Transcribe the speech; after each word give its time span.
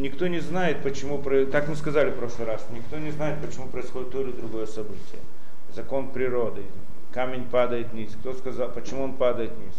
никто 0.00 0.26
не 0.26 0.40
знает, 0.40 0.82
почему, 0.82 1.22
так 1.50 1.68
мы 1.68 1.76
сказали 1.76 2.10
в 2.10 2.16
прошлый 2.16 2.46
раз, 2.46 2.66
никто 2.72 2.98
не 2.98 3.10
знает, 3.10 3.40
почему 3.40 3.68
происходит 3.68 4.10
то 4.10 4.20
или 4.20 4.32
другое 4.32 4.66
событие. 4.66 5.20
Закон 5.74 6.10
природы. 6.10 6.62
Камень 7.12 7.44
падает 7.44 7.92
вниз. 7.92 8.16
Кто 8.20 8.32
сказал, 8.34 8.70
почему 8.70 9.04
он 9.04 9.14
падает 9.14 9.52
вниз? 9.52 9.74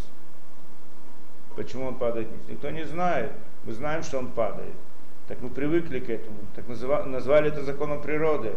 Почему 1.55 1.88
он 1.88 1.96
падает 1.96 2.28
вниз? 2.28 2.42
Никто 2.49 2.70
не 2.70 2.86
знает. 2.86 3.31
Мы 3.65 3.74
знаем, 3.74 4.03
что 4.03 4.20
он 4.20 4.28
падает. 4.28 4.74
Так 5.28 5.42
мы 5.42 5.49
привыкли 5.49 5.99
к 5.99 6.10
этому. 6.10 6.38
Так 6.56 6.67
назвали 6.67 7.49
это 7.49 7.63
законом 7.63 8.01
природы. 8.01 8.53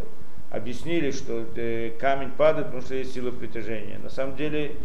Объяснили, 0.51 1.11
что 1.11 1.45
э, 1.55 1.91
камень 1.99 2.31
падает, 2.31 2.67
потому 2.67 2.83
что 2.83 2.95
есть 2.95 3.13
сила 3.13 3.31
притяжения. 3.31 3.97
На 3.99 4.09
самом 4.09 4.35
деле 4.35 4.75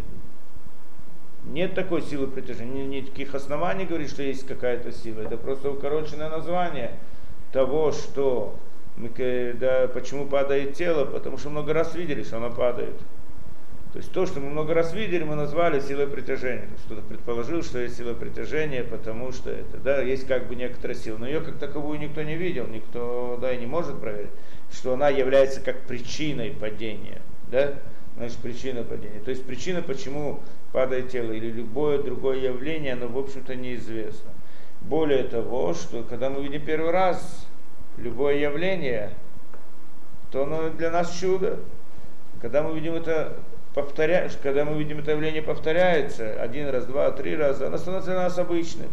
нет 1.44 1.74
такой 1.74 2.02
силы 2.02 2.26
притяжения, 2.26 2.86
никаких 2.86 3.34
оснований 3.34 3.86
говорить, 3.86 4.10
что 4.10 4.22
есть 4.22 4.46
какая-то 4.46 4.92
сила. 4.92 5.22
Это 5.22 5.36
просто 5.36 5.70
укороченное 5.70 6.28
название 6.28 6.92
того, 7.52 7.92
что 7.92 8.54
да, 8.96 9.88
почему 9.92 10.26
падает 10.26 10.74
тело, 10.74 11.04
потому 11.04 11.38
что 11.38 11.50
много 11.50 11.72
раз 11.72 11.94
видели, 11.94 12.22
что 12.22 12.36
оно 12.36 12.50
падает. 12.50 12.96
То 13.92 13.98
есть 13.98 14.12
то, 14.12 14.24
что 14.24 14.38
мы 14.38 14.50
много 14.50 14.72
раз 14.72 14.94
видели, 14.94 15.24
мы 15.24 15.34
назвали 15.34 15.80
силой 15.80 16.06
притяжения. 16.06 16.68
Кто-то 16.84 17.02
предположил, 17.02 17.62
что 17.62 17.80
есть 17.80 17.96
сила 17.96 18.14
притяжения, 18.14 18.84
потому 18.84 19.32
что 19.32 19.50
это, 19.50 19.78
да, 19.78 20.00
есть 20.00 20.28
как 20.28 20.46
бы 20.46 20.54
некоторая 20.54 20.96
сила. 20.96 21.18
Но 21.18 21.26
ее 21.26 21.40
как 21.40 21.58
таковую 21.58 21.98
никто 21.98 22.22
не 22.22 22.36
видел, 22.36 22.68
никто, 22.68 23.36
да, 23.40 23.52
и 23.52 23.58
не 23.58 23.66
может 23.66 23.98
проверить, 24.00 24.30
что 24.72 24.92
она 24.92 25.08
является 25.08 25.60
как 25.60 25.80
причиной 25.80 26.50
падения, 26.50 27.20
да, 27.50 27.74
значит, 28.16 28.38
причина 28.38 28.82
падения. 28.82 29.20
То 29.24 29.30
есть 29.30 29.44
причина, 29.44 29.82
почему 29.82 30.40
падает 30.72 31.10
тело 31.10 31.32
или 31.32 31.50
любое 31.50 32.02
другое 32.02 32.38
явление, 32.38 32.94
оно, 32.94 33.08
в 33.08 33.18
общем-то, 33.18 33.54
неизвестно. 33.54 34.30
Более 34.80 35.24
того, 35.24 35.74
что 35.74 36.02
когда 36.02 36.30
мы 36.30 36.42
видим 36.42 36.64
первый 36.64 36.90
раз 36.90 37.46
любое 37.96 38.36
явление, 38.36 39.10
то 40.30 40.44
оно 40.44 40.70
для 40.70 40.90
нас 40.90 41.18
чудо. 41.18 41.60
Когда 42.40 42.62
мы 42.62 42.74
видим 42.74 42.94
это 42.94 43.36
повторяешь, 43.74 44.32
когда 44.42 44.64
мы 44.64 44.78
видим 44.78 44.98
это 44.98 45.12
явление 45.12 45.42
повторяется 45.42 46.40
один 46.40 46.68
раз, 46.68 46.86
два, 46.86 47.10
три 47.12 47.36
раза, 47.36 47.66
оно 47.66 47.78
становится 47.78 48.10
для 48.12 48.20
нас 48.20 48.38
обычным. 48.38 48.88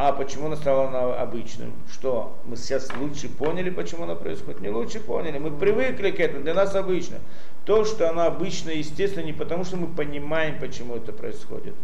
А 0.00 0.12
почему 0.12 0.46
оно 0.46 0.54
стало 0.54 1.20
обычным? 1.20 1.72
Что? 1.90 2.38
Мы 2.44 2.54
сейчас 2.54 2.88
лучше 2.96 3.28
поняли, 3.28 3.68
почему 3.68 4.04
оно 4.04 4.14
происходит? 4.14 4.60
Не 4.60 4.68
лучше 4.68 5.00
поняли. 5.00 5.38
Мы 5.38 5.50
привыкли 5.50 6.12
к 6.12 6.20
этому, 6.20 6.44
для 6.44 6.54
нас 6.54 6.76
обычно. 6.76 7.16
То, 7.64 7.84
что 7.84 8.08
оно 8.08 8.22
обычно, 8.22 8.70
естественно, 8.70 9.24
не 9.24 9.32
потому, 9.32 9.64
что 9.64 9.76
мы 9.76 9.88
понимаем, 9.88 10.60
почему 10.60 10.94
это 10.94 11.12
происходит, 11.12 11.74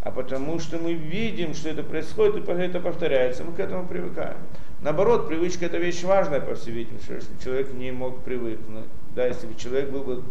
а 0.00 0.12
потому 0.12 0.58
что 0.60 0.78
мы 0.78 0.94
видим, 0.94 1.52
что 1.52 1.68
это 1.68 1.82
происходит, 1.82 2.48
и 2.48 2.52
это 2.52 2.80
повторяется, 2.80 3.44
мы 3.44 3.52
к 3.52 3.60
этому 3.60 3.86
привыкаем. 3.86 4.38
Наоборот, 4.80 5.28
привычка 5.28 5.66
это 5.66 5.76
вещь 5.76 6.04
важная, 6.04 6.40
по 6.40 6.54
всей 6.54 6.70
видимости, 6.70 7.12
если 7.12 7.44
человек 7.44 7.70
не 7.74 7.90
мог 7.90 8.22
привыкнуть. 8.24 8.86
Да, 9.14 9.26
если 9.26 9.46
бы 9.46 9.54
человек 9.56 9.90
был 9.90 10.04
бы 10.04 10.22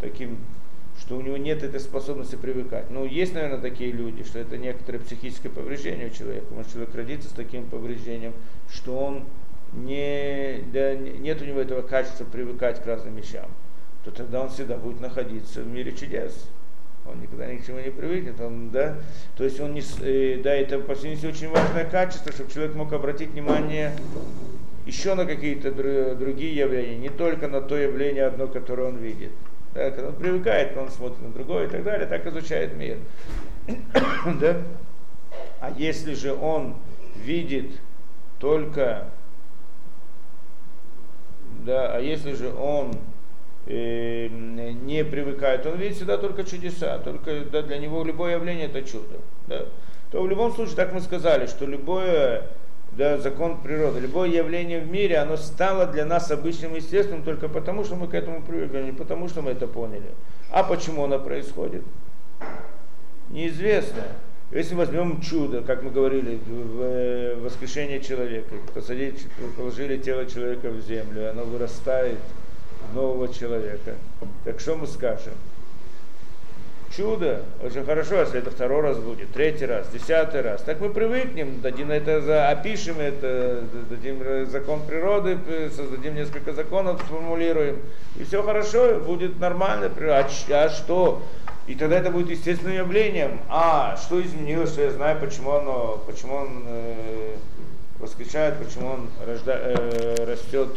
таким 0.00 0.38
что 0.98 1.16
у 1.16 1.20
него 1.20 1.36
нет 1.36 1.62
этой 1.62 1.80
способности 1.80 2.36
привыкать. 2.36 2.90
Ну, 2.90 3.04
есть, 3.04 3.34
наверное, 3.34 3.60
такие 3.60 3.92
люди, 3.92 4.24
что 4.24 4.38
это 4.38 4.56
некоторое 4.56 4.98
психическое 4.98 5.50
повреждение 5.50 6.08
у 6.08 6.10
человека. 6.10 6.46
Может, 6.52 6.72
человек 6.72 6.94
родится 6.94 7.28
с 7.28 7.32
таким 7.32 7.66
повреждением, 7.66 8.32
что 8.70 8.96
он 8.98 9.24
не, 9.74 10.64
да, 10.72 10.94
нет 10.94 11.42
у 11.42 11.44
него 11.44 11.60
этого 11.60 11.82
качества 11.82 12.24
привыкать 12.24 12.82
к 12.82 12.86
разным 12.86 13.16
вещам. 13.16 13.50
То 14.04 14.10
тогда 14.10 14.42
он 14.42 14.48
всегда 14.48 14.76
будет 14.76 15.00
находиться 15.00 15.62
в 15.62 15.66
мире 15.66 15.92
чудес. 15.92 16.48
Он 17.04 17.20
никогда 17.20 17.46
ни 17.46 17.58
к 17.58 17.66
чему 17.66 17.78
не 17.78 17.90
привыкнет, 17.90 18.40
он, 18.40 18.70
да, 18.70 18.96
то 19.36 19.44
есть 19.44 19.60
он 19.60 19.74
не, 19.74 19.82
э, 20.00 20.40
да, 20.42 20.52
это 20.52 20.80
по 20.80 20.96
сути 20.96 21.24
очень 21.24 21.48
важное 21.48 21.84
качество, 21.84 22.32
чтобы 22.32 22.50
человек 22.50 22.74
мог 22.74 22.92
обратить 22.92 23.30
внимание 23.30 23.92
еще 24.86 25.14
на 25.14 25.24
какие-то 25.24 25.70
другие 25.70 26.56
явления, 26.56 26.96
не 26.96 27.08
только 27.08 27.46
на 27.46 27.60
то 27.60 27.76
явление 27.76 28.24
одно, 28.24 28.48
которое 28.48 28.88
он 28.88 28.96
видит. 28.96 29.30
Да, 29.76 29.90
когда 29.90 30.08
он 30.08 30.14
привыкает, 30.14 30.74
он 30.74 30.90
смотрит 30.90 31.20
на 31.20 31.28
другое 31.28 31.66
и 31.66 31.68
так 31.68 31.84
далее, 31.84 32.06
так 32.06 32.26
изучает 32.26 32.74
мир. 32.74 32.96
да? 34.40 34.62
А 35.60 35.70
если 35.76 36.14
же 36.14 36.32
он 36.32 36.76
видит 37.14 37.72
только, 38.38 39.10
да, 41.66 41.94
а 41.94 42.00
если 42.00 42.32
же 42.32 42.54
он 42.54 42.94
э, 43.66 44.28
не 44.28 45.04
привыкает, 45.04 45.66
он 45.66 45.76
видит 45.76 45.96
всегда 45.96 46.16
только 46.16 46.44
чудеса, 46.44 46.98
только 46.98 47.40
да, 47.40 47.60
для 47.60 47.76
него 47.76 48.02
любое 48.02 48.36
явление 48.36 48.68
это 48.68 48.80
чудо. 48.80 49.18
Да? 49.46 49.66
То 50.10 50.22
в 50.22 50.26
любом 50.26 50.54
случае, 50.54 50.76
так 50.76 50.94
мы 50.94 51.02
сказали, 51.02 51.44
что 51.44 51.66
любое 51.66 52.44
да, 52.96 53.18
закон 53.18 53.60
природы. 53.60 54.00
Любое 54.00 54.30
явление 54.30 54.80
в 54.80 54.90
мире, 54.90 55.18
оно 55.18 55.36
стало 55.36 55.86
для 55.86 56.06
нас 56.06 56.30
обычным 56.30 56.74
естественным 56.74 57.22
только 57.22 57.48
потому, 57.48 57.84
что 57.84 57.96
мы 57.96 58.08
к 58.08 58.14
этому 58.14 58.42
привыкли, 58.42 58.82
не 58.82 58.92
потому, 58.92 59.28
что 59.28 59.42
мы 59.42 59.50
это 59.50 59.66
поняли. 59.66 60.10
А 60.50 60.62
почему 60.62 61.04
оно 61.04 61.18
происходит? 61.18 61.82
Неизвестно. 63.30 64.02
Если 64.52 64.74
возьмем 64.74 65.20
чудо, 65.20 65.62
как 65.62 65.82
мы 65.82 65.90
говорили, 65.90 66.38
в 66.46 67.40
воскрешение 67.42 68.00
человека, 68.00 68.54
посадили, 68.72 69.14
положили 69.56 69.98
тело 69.98 70.24
человека 70.24 70.70
в 70.70 70.80
землю, 70.80 71.22
и 71.22 71.24
оно 71.24 71.42
вырастает 71.42 72.18
нового 72.94 73.28
человека. 73.28 73.94
Так 74.44 74.60
что 74.60 74.76
мы 74.76 74.86
скажем? 74.86 75.32
Чудо, 76.94 77.42
очень 77.62 77.84
хорошо, 77.84 78.20
если 78.20 78.38
это 78.38 78.50
второй 78.50 78.82
раз 78.82 78.98
будет, 78.98 79.32
третий 79.32 79.66
раз, 79.66 79.88
десятый 79.88 80.40
раз. 80.40 80.62
Так 80.62 80.80
мы 80.80 80.90
привыкнем, 80.90 81.60
дадим 81.60 81.90
это, 81.90 82.48
опишем 82.50 83.00
это, 83.00 83.62
дадим 83.90 84.46
закон 84.46 84.82
природы, 84.86 85.38
создадим 85.74 86.14
несколько 86.14 86.52
законов, 86.52 87.00
сформулируем, 87.02 87.80
и 88.18 88.24
все 88.24 88.42
хорошо, 88.42 89.00
будет 89.00 89.38
нормально. 89.40 89.90
А, 90.00 90.28
а 90.50 90.68
что? 90.68 91.22
И 91.66 91.74
тогда 91.74 91.98
это 91.98 92.10
будет 92.10 92.30
естественным 92.30 92.76
явлением. 92.76 93.40
А 93.48 93.96
что 93.96 94.22
изменилось, 94.22 94.70
что 94.70 94.82
я 94.82 94.90
знаю, 94.92 95.18
почему 95.20 95.52
оно, 95.52 96.02
почему 96.06 96.36
он 96.36 96.62
э, 96.66 97.36
воскрешает, 97.98 98.56
почему 98.58 98.88
он 98.88 99.08
рожда, 99.26 99.58
э, 99.62 100.24
растет 100.30 100.68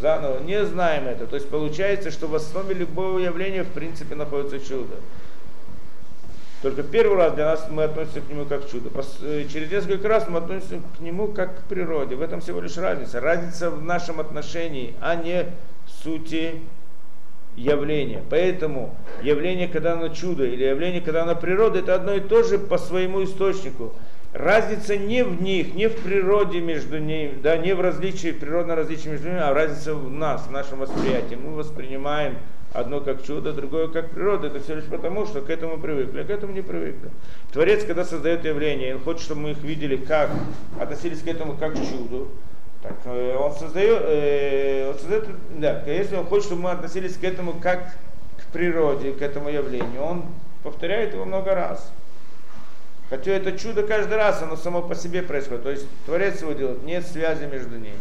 заново. 0.00 0.40
Не 0.40 0.64
знаем 0.64 1.08
это. 1.08 1.26
То 1.26 1.36
есть 1.36 1.48
получается, 1.48 2.10
что 2.10 2.28
в 2.28 2.34
основе 2.34 2.74
любого 2.74 3.18
явления 3.18 3.64
в 3.64 3.70
принципе 3.70 4.14
находится 4.14 4.60
чудо. 4.60 4.96
Только 6.62 6.82
первый 6.82 7.16
раз 7.16 7.32
для 7.34 7.46
нас 7.46 7.66
мы 7.70 7.84
относимся 7.84 8.20
к 8.20 8.28
нему 8.28 8.44
как 8.44 8.66
к 8.66 8.70
чуду. 8.70 8.90
Э, 9.22 9.44
через 9.50 9.70
несколько 9.70 10.08
раз 10.08 10.28
мы 10.28 10.38
относимся 10.38 10.80
к 10.96 11.00
нему 11.00 11.28
как 11.28 11.60
к 11.60 11.62
природе. 11.64 12.16
В 12.16 12.22
этом 12.22 12.42
всего 12.42 12.60
лишь 12.60 12.76
разница. 12.76 13.20
Разница 13.20 13.70
в 13.70 13.82
нашем 13.82 14.20
отношении, 14.20 14.94
а 15.00 15.14
не 15.14 15.46
сути 16.02 16.60
явления. 17.56 18.22
Поэтому 18.28 18.94
явление, 19.22 19.68
когда 19.68 19.94
оно 19.94 20.08
чудо, 20.08 20.44
или 20.44 20.64
явление, 20.64 21.00
когда 21.00 21.22
оно 21.22 21.34
природа, 21.34 21.78
это 21.78 21.94
одно 21.94 22.14
и 22.14 22.20
то 22.20 22.42
же 22.42 22.58
по 22.58 22.76
своему 22.76 23.24
источнику. 23.24 23.94
Разница 24.34 24.96
не 24.96 25.24
в 25.24 25.42
них, 25.42 25.74
не 25.74 25.88
в 25.88 25.96
природе 26.02 26.60
между 26.60 26.98
ними, 26.98 27.38
да, 27.42 27.56
не 27.56 27.74
в 27.74 27.80
различии, 27.80 28.30
природном 28.30 28.76
различии 28.76 29.08
между 29.08 29.28
ними, 29.28 29.40
а 29.40 29.52
разница 29.52 29.94
в 29.94 30.10
нас, 30.10 30.46
в 30.46 30.52
нашем 30.52 30.80
восприятии. 30.80 31.34
Мы 31.34 31.54
воспринимаем 31.54 32.36
Одно 32.72 33.00
как 33.00 33.24
чудо, 33.24 33.52
другое 33.52 33.88
как 33.88 34.10
природа. 34.10 34.46
Это 34.46 34.60
все 34.60 34.76
лишь 34.76 34.84
потому, 34.84 35.26
что 35.26 35.40
к 35.40 35.50
этому 35.50 35.78
привыкли, 35.78 36.20
а 36.20 36.24
к 36.24 36.30
этому 36.30 36.52
не 36.52 36.62
привыкли. 36.62 37.10
Творец, 37.52 37.84
когда 37.84 38.04
создает 38.04 38.44
явления, 38.44 38.94
он 38.94 39.02
хочет, 39.02 39.22
чтобы 39.22 39.40
мы 39.40 39.50
их 39.50 39.58
видели 39.58 39.96
как, 39.96 40.30
относились 40.80 41.20
к 41.20 41.26
этому 41.26 41.56
как 41.56 41.74
к 41.74 41.76
чуду. 41.76 42.28
Так, 42.82 42.94
э, 43.04 43.36
он 43.36 43.52
создает, 43.52 44.02
э, 44.02 44.90
он 44.90 44.98
создает, 44.98 45.26
да, 45.58 45.82
если 45.84 46.16
он 46.16 46.26
хочет, 46.26 46.46
чтобы 46.46 46.62
мы 46.62 46.70
относились 46.70 47.16
к 47.16 47.24
этому 47.24 47.54
как 47.54 47.92
к 48.38 48.52
природе, 48.52 49.12
к 49.12 49.20
этому 49.20 49.50
явлению, 49.50 50.02
он 50.02 50.24
повторяет 50.62 51.12
его 51.12 51.24
много 51.24 51.54
раз. 51.54 51.92
Хотя 53.10 53.32
это 53.32 53.58
чудо 53.58 53.82
каждый 53.82 54.16
раз, 54.16 54.40
оно 54.42 54.56
само 54.56 54.82
по 54.82 54.94
себе 54.94 55.22
происходит. 55.22 55.64
То 55.64 55.70
есть 55.70 55.86
Творец 56.06 56.40
его 56.40 56.52
делает, 56.52 56.84
нет 56.84 57.04
связи 57.04 57.44
между 57.44 57.76
ними. 57.76 57.98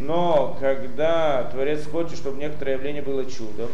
Но 0.00 0.56
когда 0.58 1.44
Творец 1.44 1.86
хочет, 1.86 2.16
чтобы 2.16 2.38
некоторое 2.38 2.72
явление 2.72 3.02
было 3.02 3.26
чудом 3.26 3.68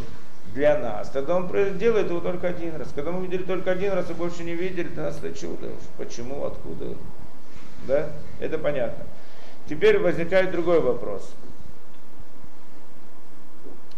для 0.53 0.77
нас, 0.77 1.09
тогда 1.09 1.37
он 1.37 1.49
делает 1.77 2.09
его 2.09 2.19
только 2.19 2.49
один 2.49 2.75
раз. 2.75 2.89
Когда 2.93 3.11
мы 3.11 3.25
видели 3.25 3.43
только 3.43 3.71
один 3.71 3.93
раз 3.93 4.09
и 4.09 4.13
больше 4.13 4.43
не 4.43 4.53
видели, 4.53 4.89
для 4.89 5.03
нас 5.03 5.19
это 5.23 5.37
чудо. 5.37 5.69
Почему, 5.97 6.45
откуда? 6.45 6.95
Да? 7.87 8.09
Это 8.41 8.57
понятно. 8.57 9.05
Теперь 9.69 9.99
возникает 9.99 10.51
другой 10.51 10.81
вопрос. 10.81 11.33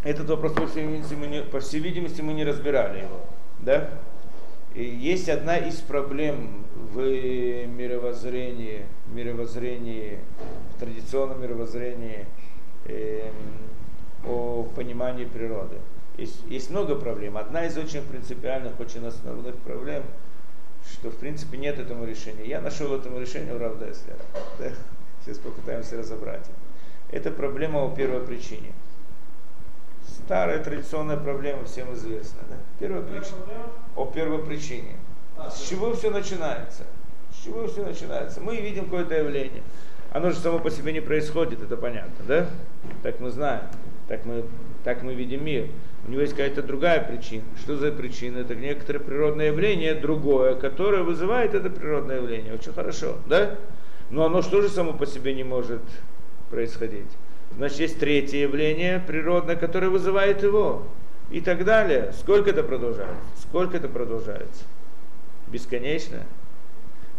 Этот 0.03 0.29
вопрос, 0.29 0.53
по 0.53 0.67
всей 0.67 0.85
видимости, 0.85 1.13
мы 1.15 1.27
не, 1.27 1.41
по 1.41 1.59
всей 1.59 1.79
видимости, 1.79 2.21
мы 2.21 2.33
не 2.33 2.45
разбирали 2.45 2.99
его. 2.99 3.21
Да? 3.59 3.89
Есть 4.75 5.29
одна 5.29 5.57
из 5.57 5.75
проблем 5.75 6.65
в 6.93 7.01
мировоззрении, 7.65 8.85
мировоззрении 9.11 10.19
традиционном 10.79 11.41
мировоззрении 11.41 12.25
э, 12.85 13.31
о 14.25 14.63
понимании 14.75 15.25
природы. 15.25 15.77
Есть, 16.17 16.43
есть 16.47 16.69
много 16.69 16.95
проблем. 16.95 17.37
Одна 17.37 17.65
из 17.65 17.77
очень 17.77 18.01
принципиальных, 18.01 18.79
очень 18.79 19.05
основных 19.05 19.55
проблем, 19.57 20.03
что 20.85 21.09
в 21.09 21.17
принципе 21.17 21.57
нет 21.57 21.79
этому 21.79 22.05
решения. 22.05 22.45
Я 22.45 22.61
нашел 22.61 22.93
этому 22.95 23.19
решение 23.19 23.55
у 23.55 23.59
Равдеслера. 23.59 24.19
Сейчас 25.25 25.37
попытаемся 25.37 25.97
разобрать. 25.97 26.45
Это 27.11 27.31
проблема 27.31 27.83
о 27.83 27.95
первой 27.95 28.25
причине. 28.25 28.71
Старая 30.25 30.63
традиционная 30.63 31.17
проблема, 31.17 31.65
всем 31.65 31.93
известна. 31.93 32.39
Да? 32.49 32.55
Первая 32.79 33.01
причина. 33.01 33.37
О 33.95 34.05
первой 34.05 34.43
причине. 34.43 34.95
С 35.49 35.67
чего 35.69 35.93
все 35.93 36.09
начинается? 36.09 36.83
С 37.31 37.43
чего 37.43 37.67
все 37.67 37.83
начинается? 37.83 38.41
Мы 38.41 38.57
видим 38.57 38.85
какое-то 38.85 39.15
явление. 39.15 39.63
Оно 40.11 40.31
же 40.31 40.37
само 40.37 40.59
по 40.59 40.71
себе 40.71 40.91
не 40.91 41.01
происходит, 41.01 41.61
это 41.61 41.77
понятно, 41.77 42.25
да? 42.27 42.47
Так 43.03 43.19
мы 43.19 43.29
знаем, 43.29 43.61
так 44.07 44.25
мы, 44.25 44.43
так 44.83 45.03
мы 45.03 45.13
видим 45.13 45.45
мир. 45.45 45.67
У 46.07 46.11
него 46.11 46.21
есть 46.21 46.33
какая-то 46.33 46.63
другая 46.63 47.03
причина. 47.03 47.43
Что 47.59 47.77
за 47.77 47.91
причина? 47.91 48.39
Это 48.39 48.55
некоторое 48.55 48.99
природное 48.99 49.47
явление, 49.47 49.93
другое, 49.93 50.55
которое 50.55 51.03
вызывает 51.03 51.53
это 51.53 51.69
природное 51.69 52.17
явление. 52.17 52.53
Очень 52.53 52.73
хорошо, 52.73 53.17
да? 53.27 53.55
Но 54.09 54.25
оно 54.25 54.41
что 54.41 54.61
же 54.61 54.69
само 54.69 54.93
по 54.93 55.05
себе 55.05 55.35
не 55.35 55.43
может 55.43 55.81
происходить? 56.49 57.11
Значит, 57.57 57.79
есть 57.79 57.99
третье 57.99 58.37
явление 58.37 58.99
природное, 59.05 59.55
которое 59.55 59.89
вызывает 59.89 60.43
его. 60.43 60.83
И 61.31 61.41
так 61.41 61.63
далее. 61.63 62.11
Сколько 62.19 62.49
это 62.49 62.63
продолжается? 62.63 63.15
Сколько 63.37 63.77
это 63.77 63.87
продолжается? 63.87 64.63
Бесконечно. 65.47 66.23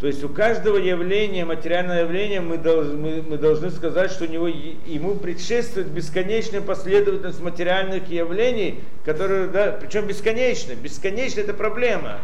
То 0.01 0.07
есть 0.07 0.25
у 0.25 0.31
каждого 0.31 0.79
явления, 0.79 1.45
материального 1.45 1.99
явления, 1.99 2.41
мы 2.41 2.57
должны, 2.57 3.23
мы, 3.23 3.37
должны 3.37 3.71
сказать, 3.71 4.11
что 4.11 4.25
у 4.25 4.29
него, 4.29 4.49
ему 4.49 5.15
предшествует 5.15 5.89
бесконечная 5.89 6.63
последовательность 6.63 7.41
материальных 7.41 8.09
явлений, 8.09 8.81
которые, 9.05 9.47
да, 9.49 9.79
причем 9.79 10.07
бесконечно. 10.07 10.73
Бесконечно 10.75 11.41
это 11.41 11.53
проблема. 11.53 12.19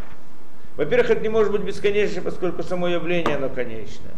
Во-первых, 0.77 1.11
это 1.11 1.21
не 1.21 1.29
может 1.29 1.53
быть 1.53 1.63
бесконечно, 1.63 2.23
поскольку 2.23 2.63
само 2.63 2.89
явление, 2.89 3.37
оно 3.37 3.51
конечное 3.51 4.15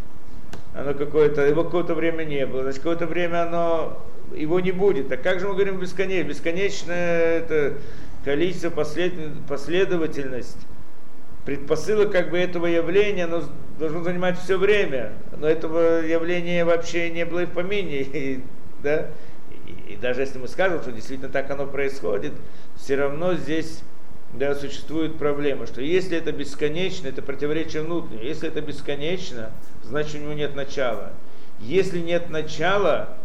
оно 0.75 0.95
какое-то, 0.95 1.47
его 1.47 1.65
какое-то 1.65 1.95
время 1.95 2.25
не 2.25 2.47
было, 2.47 2.63
значит, 2.63 2.81
какое-то 2.81 3.07
время 3.07 3.43
оно, 3.43 4.03
его 4.35 4.61
не 4.61 4.73
будет. 4.73 5.09
Так 5.09 5.23
как 5.23 5.41
же 5.41 5.49
мы 5.49 5.55
говорим 5.55 5.79
бесконечно? 5.79 6.29
Бесконечное 6.29 7.39
это 7.39 7.75
количество, 8.25 8.71
послед, 8.71 9.13
последовательность, 9.49 10.59
предпосылок 11.45 12.13
как 12.13 12.31
бы 12.31 12.39
этого 12.39 12.67
явления, 12.67 13.25
оно 13.25 13.43
должно 13.79 14.03
занимать 14.03 14.39
все 14.39 14.59
время. 14.59 15.13
Но 15.37 15.49
этого 15.49 16.05
явления 16.05 16.65
вообще 16.65 17.11
не 17.11 17.25
было 17.25 17.41
и 17.41 17.47
в 17.47 17.51
помине. 17.51 18.03
И, 18.03 18.43
да? 18.83 19.07
и, 19.67 19.95
и 19.95 19.97
даже 19.97 20.21
если 20.21 20.39
мы 20.39 20.49
скажем, 20.49 20.81
что 20.83 20.93
действительно 20.93 21.29
так 21.29 21.51
оно 21.51 21.67
происходит, 21.67 22.33
все 22.77 22.97
равно 22.97 23.35
здесь 23.35 23.83
да, 24.33 24.55
существует 24.55 25.17
проблема, 25.17 25.67
что 25.67 25.81
если 25.81 26.19
это 26.19 26.33
бесконечно, 26.33 27.09
это 27.09 27.23
противоречие 27.23 27.83
внутреннее. 27.83 28.29
Если 28.29 28.49
это 28.49 28.61
бесконечно, 28.61 29.53
значит 29.83 30.17
у 30.17 30.19
него 30.19 30.35
нет 30.35 30.55
начала. 30.55 31.13
Если 31.61 31.99
нет 32.01 32.29
начала, 32.29 33.17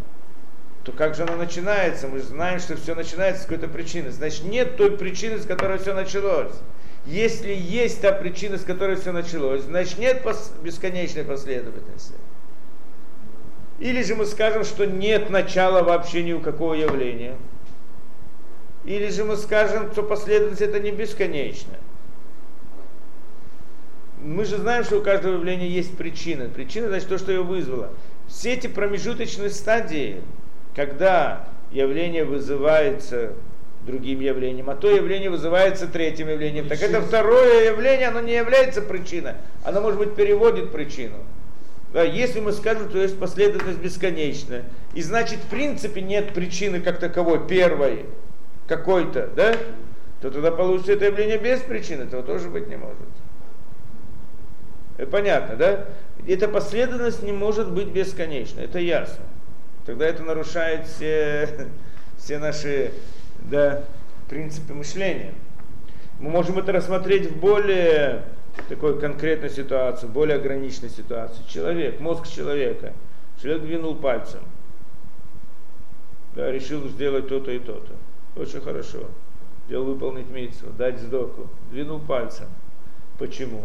то 0.84 0.92
как 0.92 1.16
же 1.16 1.24
оно 1.24 1.36
начинается? 1.36 2.08
Мы 2.08 2.20
же 2.20 2.26
знаем, 2.26 2.60
что 2.60 2.78
все 2.78 2.96
начинается 2.96 3.44
с 3.44 3.46
какой-то 3.46 3.68
причины. 3.68 4.12
Значит, 4.12 4.44
нет 4.46 4.78
той 4.78 4.92
причины, 4.98 5.40
с 5.40 5.46
которой 5.46 5.78
все 5.78 5.94
началось. 5.94 6.54
Если 7.06 7.54
есть 7.54 8.02
та 8.02 8.14
причина, 8.14 8.58
с 8.58 8.64
которой 8.64 8.96
все 8.96 9.12
началось, 9.12 9.62
значит 9.64 9.98
нет 9.98 10.22
пос- 10.24 10.52
бесконечной 10.62 11.26
последовательности. 11.26 12.14
Или 13.80 14.04
же 14.04 14.16
мы 14.16 14.26
скажем, 14.26 14.64
что 14.64 14.86
нет 14.86 15.30
начала 15.30 15.84
вообще 15.84 16.24
ни 16.24 16.32
у 16.32 16.40
какого 16.40 16.74
явления. 16.74 17.36
Или 18.86 19.10
же 19.10 19.24
мы 19.24 19.38
скажем, 19.38 19.92
что 19.92 20.04
последовательность 20.04 20.62
это 20.62 20.80
не 20.80 20.92
бесконечно. 20.92 21.74
Мы 24.22 24.46
же 24.46 24.58
знаем, 24.58 24.84
что 24.84 25.00
у 25.00 25.02
каждого 25.02 25.34
явления 25.34 25.68
есть 25.68 25.98
причина. 25.98 26.50
Причина 26.50 26.88
значит 26.88 27.10
то, 27.10 27.18
что 27.18 27.32
ее 27.32 27.44
вызвало. 27.44 27.90
Все 28.28 28.54
эти 28.54 28.68
промежуточные 28.68 29.50
стадии, 29.50 30.22
когда 30.76 31.48
явление 31.72 32.24
вызывается 32.24 33.34
другим 33.86 34.22
явлением, 34.22 34.70
а 34.70 34.76
то 34.76 34.90
явление 34.90 35.30
вызывается 35.30 35.88
третьим 35.88 36.30
явлением. 36.30 36.68
Так 36.68 36.82
это 36.82 37.02
второе 37.02 37.66
явление, 37.66 38.08
оно 38.08 38.22
не 38.22 38.34
является 38.34 38.82
причиной, 38.82 39.34
оно, 39.64 39.82
может 39.82 40.00
быть, 40.00 40.16
переводит 40.16 40.72
причину. 40.72 41.18
Да, 41.92 42.02
если 42.02 42.40
мы 42.40 42.54
скажем, 42.54 42.90
что 42.90 43.00
есть 43.00 43.20
последовательность 43.20 43.80
бесконечная, 43.80 44.64
и 44.94 45.02
значит, 45.02 45.40
в 45.40 45.48
принципе, 45.50 46.02
нет 46.02 46.34
причины 46.34 46.80
как 46.80 46.98
таковой, 47.00 47.46
первой, 47.46 48.06
какой-то, 48.68 49.30
да, 49.36 49.56
то 50.22 50.32
тогда 50.32 50.52
получится 50.52 50.94
это 50.94 51.06
явление 51.06 51.38
без 51.38 51.62
причины, 51.62 52.04
этого 52.04 52.24
тоже 52.24 52.50
быть 52.50 52.68
не 52.68 52.78
может. 52.78 52.98
Это 54.98 55.10
понятно, 55.10 55.56
да? 55.56 55.86
Эта 56.28 56.48
последовательность 56.48 57.24
не 57.24 57.32
может 57.32 57.72
быть 57.72 57.90
бесконечной, 57.90 58.66
это 58.66 58.80
ясно. 58.80 59.26
Тогда 59.86 60.06
это 60.06 60.24
нарушает 60.24 60.88
все, 60.88 61.68
все 62.18 62.40
наши 62.40 62.94
да, 63.40 63.84
принципы 64.30 64.74
мышления. 64.74 65.34
Мы 66.20 66.30
можем 66.30 66.58
это 66.60 66.72
рассмотреть 66.72 67.32
в 67.32 67.38
более 67.38 68.24
такой 68.70 69.00
конкретной 69.00 69.50
ситуации, 69.50 70.08
более 70.08 70.38
ограниченной 70.38 70.90
ситуации. 70.90 71.44
Человек, 71.50 72.00
мозг 72.00 72.28
человека. 72.28 72.94
Человек 73.42 73.64
двинул 73.64 73.96
пальцем. 73.96 74.42
Да, 76.36 76.52
решил 76.52 76.88
сделать 76.88 77.28
то-то 77.28 77.52
и 77.52 77.60
то-то. 77.60 77.94
Очень 78.36 78.62
хорошо. 78.62 79.06
Сделал 79.68 79.86
выполнить 79.86 80.30
митцву, 80.30 80.70
дать 80.78 81.00
сдоку. 81.00 81.48
Двинул 81.72 82.00
пальцем. 82.00 82.48
Почему? 83.18 83.62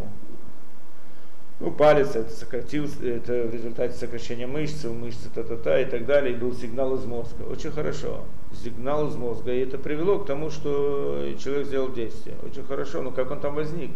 Ну, 1.60 1.72
палец 1.72 2.14
это 2.14 2.30
сократил, 2.30 2.84
это 2.84 3.48
в 3.48 3.52
результате 3.52 3.94
сокращения 3.94 4.46
мышцы, 4.46 4.88
мышцы 4.90 5.28
та-та-та 5.28 5.80
и 5.80 5.86
так 5.86 6.06
далее, 6.06 6.36
и 6.36 6.38
был 6.38 6.54
сигнал 6.54 6.94
из 6.94 7.04
мозга. 7.04 7.42
Очень 7.42 7.72
хорошо. 7.72 8.24
Сигнал 8.62 9.08
из 9.08 9.16
мозга. 9.16 9.52
И 9.52 9.58
это 9.58 9.76
привело 9.76 10.20
к 10.20 10.26
тому, 10.26 10.50
что 10.50 11.34
человек 11.38 11.66
сделал 11.66 11.92
действие. 11.92 12.36
Очень 12.44 12.62
хорошо. 12.62 13.02
Но 13.02 13.10
как 13.10 13.32
он 13.32 13.40
там 13.40 13.56
возник? 13.56 13.90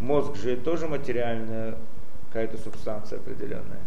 Мозг 0.00 0.34
же 0.36 0.56
тоже 0.56 0.88
материальная 0.88 1.76
какая-то 2.28 2.58
субстанция 2.58 3.20
определенная. 3.20 3.82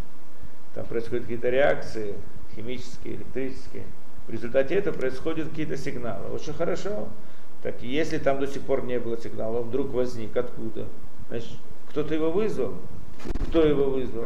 Там 0.73 0.85
происходят 0.85 1.23
какие-то 1.23 1.49
реакции 1.49 2.13
химические, 2.55 3.15
электрические. 3.15 3.83
В 4.27 4.31
результате 4.31 4.75
этого 4.75 4.93
происходят 4.93 5.49
какие-то 5.49 5.77
сигналы. 5.77 6.29
Очень 6.33 6.53
хорошо. 6.53 7.07
Так 7.63 7.81
если 7.81 8.17
там 8.17 8.39
до 8.39 8.47
сих 8.47 8.61
пор 8.61 8.83
не 8.83 8.99
было 8.99 9.17
сигнала, 9.17 9.61
вдруг 9.61 9.93
возник, 9.93 10.35
откуда? 10.35 10.85
Значит, 11.29 11.53
кто-то 11.89 12.13
его 12.13 12.31
вызвал. 12.31 12.75
Кто 13.47 13.63
его 13.63 13.89
вызвал? 13.89 14.25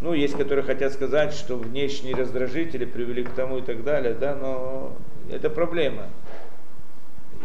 Ну, 0.00 0.12
есть, 0.12 0.36
которые 0.36 0.62
хотят 0.62 0.92
сказать, 0.92 1.32
что 1.32 1.56
внешние 1.56 2.14
раздражители 2.14 2.84
привели 2.84 3.24
к 3.24 3.30
тому 3.30 3.58
и 3.58 3.62
так 3.62 3.82
далее, 3.82 4.14
да, 4.14 4.34
но 4.34 4.94
это 5.30 5.48
проблема. 5.48 6.08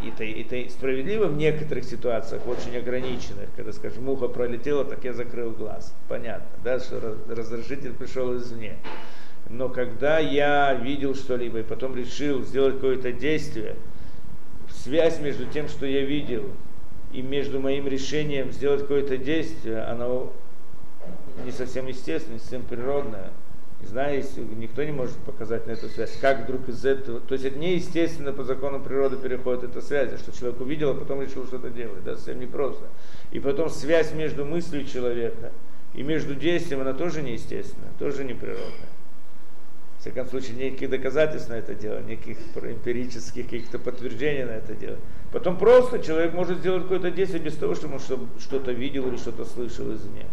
Это, 0.06 0.26
это 0.26 0.70
справедливо 0.70 1.28
в 1.28 1.38
некоторых 1.38 1.86
ситуациях, 1.86 2.46
очень 2.48 2.76
ограниченных, 2.76 3.50
когда, 3.56 3.72
скажем, 3.72 4.04
муха 4.04 4.28
пролетела, 4.28 4.84
так 4.84 5.04
я 5.06 5.14
закрыл 5.14 5.52
глаз. 5.52 5.96
Понятно, 6.10 6.50
да, 6.64 6.80
что 6.80 7.18
раздражитель 7.30 7.94
пришел 7.94 8.36
извне. 8.36 8.78
Но 9.52 9.68
когда 9.68 10.18
я 10.18 10.74
видел 10.74 11.14
что-либо 11.14 11.60
и 11.60 11.64
потом 11.64 11.96
решил 11.96 12.42
сделать 12.44 12.76
какое-то 12.76 13.12
действие, 13.12 13.76
связь 14.70 15.20
между 15.20 15.46
тем, 15.46 15.68
что 15.68 15.86
я 15.86 16.06
видел, 16.06 16.46
и 17.12 17.22
между 17.22 17.60
моим 17.60 17.86
решением 17.88 18.54
сделать 18.54 18.82
какое-то 18.82 19.18
действие, 19.18 19.82
оно 19.82 20.32
не 21.44 21.52
совсем 21.52 21.88
естественное, 21.88 22.36
не 22.36 22.40
совсем 22.40 22.64
природное. 22.64 23.32
Не 23.82 23.88
знаю, 23.88 24.24
никто 24.58 24.84
не 24.84 24.92
может 24.92 25.18
показать 25.18 25.68
на 25.68 25.72
эту 25.72 25.90
связь, 25.90 26.16
как 26.22 26.44
вдруг 26.44 26.70
из 26.70 26.86
этого, 26.86 27.20
то 27.20 27.34
есть 27.34 27.44
это 27.44 27.58
неестественно 27.58 28.32
по 28.32 28.44
закону 28.44 28.80
природы 28.80 29.18
переходит 29.18 29.64
эта 29.64 29.82
связь, 29.82 30.18
что 30.20 30.32
человек 30.32 30.62
увидел, 30.62 30.92
а 30.92 30.94
потом 30.94 31.22
решил 31.22 31.46
что-то 31.46 31.72
делать, 31.72 32.04
да, 32.06 32.16
совсем 32.16 32.40
непросто. 32.40 32.86
И 33.32 33.40
потом 33.40 33.70
связь 33.70 34.14
между 34.14 34.46
мыслью 34.46 34.86
человека 34.86 35.52
и 35.94 36.04
между 36.04 36.36
действием, 36.36 36.82
она 36.82 36.94
тоже 36.94 37.22
неестественная, 37.22 37.92
тоже 38.00 38.24
неприродная. 38.24 38.91
Всяком 40.02 40.28
случае, 40.28 40.56
никаких 40.56 40.90
доказательств 40.90 41.50
на 41.50 41.54
это 41.54 41.76
дело, 41.76 42.00
никаких 42.00 42.38
эмпирических 42.56 43.46
каких-то 43.46 43.78
подтверждений 43.78 44.46
на 44.46 44.54
это 44.54 44.74
дело. 44.74 44.98
Потом 45.32 45.58
просто 45.58 46.00
человек 46.00 46.34
может 46.34 46.58
сделать 46.58 46.84
какое-то 46.84 47.12
действие 47.12 47.44
без 47.44 47.56
того, 47.56 47.76
чтобы 47.76 47.94
он 47.94 48.00
что-то 48.40 48.72
видел 48.72 49.08
или 49.08 49.18
что-то 49.18 49.46
слышал 49.46 49.94
извне. 49.94 50.26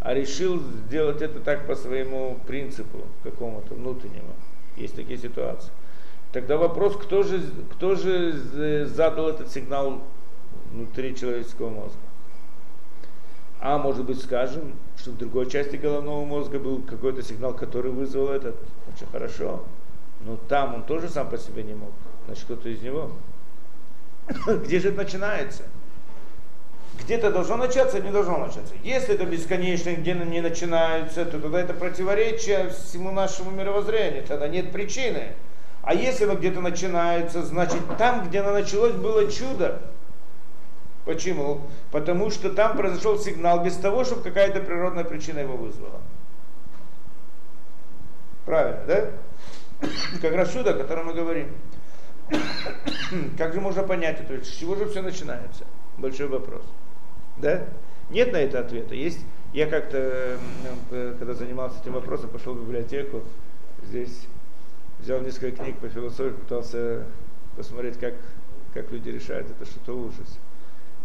А 0.00 0.12
решил 0.12 0.60
сделать 0.60 1.22
это 1.22 1.40
так 1.40 1.66
по 1.66 1.74
своему 1.74 2.38
принципу 2.46 2.98
какому-то 3.22 3.74
внутреннему. 3.74 4.34
Есть 4.76 4.94
такие 4.94 5.18
ситуации. 5.18 5.70
Тогда 6.30 6.58
вопрос, 6.58 6.96
кто 6.96 7.22
же, 7.22 7.40
кто 7.72 7.94
же 7.94 8.86
задал 8.86 9.30
этот 9.30 9.50
сигнал 9.50 10.02
внутри 10.70 11.16
человеческого 11.16 11.70
мозга? 11.70 11.98
А 13.64 13.78
может 13.78 14.04
быть, 14.04 14.20
скажем, 14.20 14.74
что 14.96 15.12
в 15.12 15.16
другой 15.16 15.48
части 15.48 15.76
головного 15.76 16.24
мозга 16.24 16.58
был 16.58 16.82
какой-то 16.82 17.22
сигнал, 17.22 17.54
который 17.54 17.92
вызвал 17.92 18.30
этот. 18.30 18.56
Очень 18.92 19.06
хорошо. 19.06 19.64
Но 20.26 20.36
там 20.48 20.74
он 20.74 20.82
тоже 20.82 21.08
сам 21.08 21.30
по 21.30 21.38
себе 21.38 21.62
не 21.62 21.74
мог. 21.74 21.92
Значит, 22.26 22.44
кто-то 22.44 22.68
из 22.68 22.82
него. 22.82 23.12
Где 24.64 24.80
же 24.80 24.88
это 24.88 24.98
начинается? 24.98 25.62
где-то 27.04 27.32
должно 27.32 27.56
начаться, 27.56 28.00
не 28.00 28.10
должно 28.10 28.38
начаться. 28.38 28.74
Если 28.84 29.14
это 29.14 29.24
бесконечно, 29.24 29.90
где 29.94 30.12
не 30.12 30.40
начинается, 30.40 31.24
то 31.24 31.40
тогда 31.40 31.60
это 31.60 31.74
противоречие 31.74 32.70
всему 32.70 33.10
нашему 33.10 33.50
мировоззрению, 33.50 34.24
тогда 34.24 34.46
нет 34.46 34.72
причины. 34.72 35.34
А 35.82 35.94
если 35.94 36.24
оно 36.24 36.34
где-то 36.34 36.60
начинается, 36.60 37.42
значит 37.42 37.80
там, 37.98 38.28
где 38.28 38.40
оно 38.40 38.52
началось, 38.52 38.92
было 38.92 39.30
чудо. 39.30 39.82
Почему? 41.04 41.62
Потому 41.90 42.30
что 42.30 42.50
там 42.50 42.76
произошел 42.76 43.18
сигнал 43.18 43.64
без 43.64 43.76
того, 43.76 44.04
чтобы 44.04 44.22
какая-то 44.22 44.60
природная 44.60 45.04
причина 45.04 45.40
его 45.40 45.56
вызвала. 45.56 46.00
Правильно, 48.44 48.84
да? 48.86 49.10
Как 50.20 50.34
раз 50.34 50.52
чудо, 50.52 50.70
о 50.70 50.74
котором 50.74 51.06
мы 51.06 51.14
говорим. 51.14 51.48
Как 53.38 53.52
же 53.52 53.60
можно 53.60 53.82
понять 53.82 54.20
это? 54.20 54.44
С 54.44 54.48
чего 54.48 54.76
же 54.76 54.86
все 54.86 55.02
начинается? 55.02 55.64
Большой 55.98 56.28
вопрос. 56.28 56.62
Да? 57.38 57.64
Нет 58.10 58.32
на 58.32 58.36
это 58.36 58.60
ответа. 58.60 58.94
Есть. 58.94 59.20
Я 59.52 59.66
как-то, 59.66 60.38
когда 60.88 61.34
занимался 61.34 61.78
этим 61.82 61.92
вопросом, 61.92 62.30
пошел 62.30 62.54
в 62.54 62.62
библиотеку, 62.62 63.22
здесь 63.82 64.26
взял 64.98 65.20
несколько 65.20 65.62
книг 65.62 65.78
по 65.78 65.90
философии, 65.90 66.36
пытался 66.36 67.04
посмотреть, 67.54 67.98
как, 67.98 68.14
как 68.72 68.90
люди 68.90 69.10
решают 69.10 69.50
это, 69.50 69.68
что-то 69.68 69.94
ужас. 69.94 70.38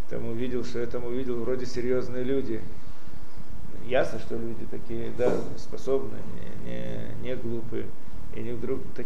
Там 0.10 0.26
увидел, 0.28 0.64
что 0.64 0.80
я 0.80 0.88
там 0.88 1.06
увидел 1.06 1.40
вроде 1.42 1.66
серьезные 1.66 2.24
люди. 2.24 2.62
Ясно, 3.86 4.20
что 4.20 4.36
люди 4.38 4.66
такие, 4.70 5.12
да, 5.18 5.32
способные, 5.58 6.22
не, 6.66 6.72
не, 6.72 7.30
не 7.30 7.36
глупые. 7.36 7.86
И 8.36 8.40
они 8.40 8.52
вдруг 8.52 8.82
так, 8.96 9.06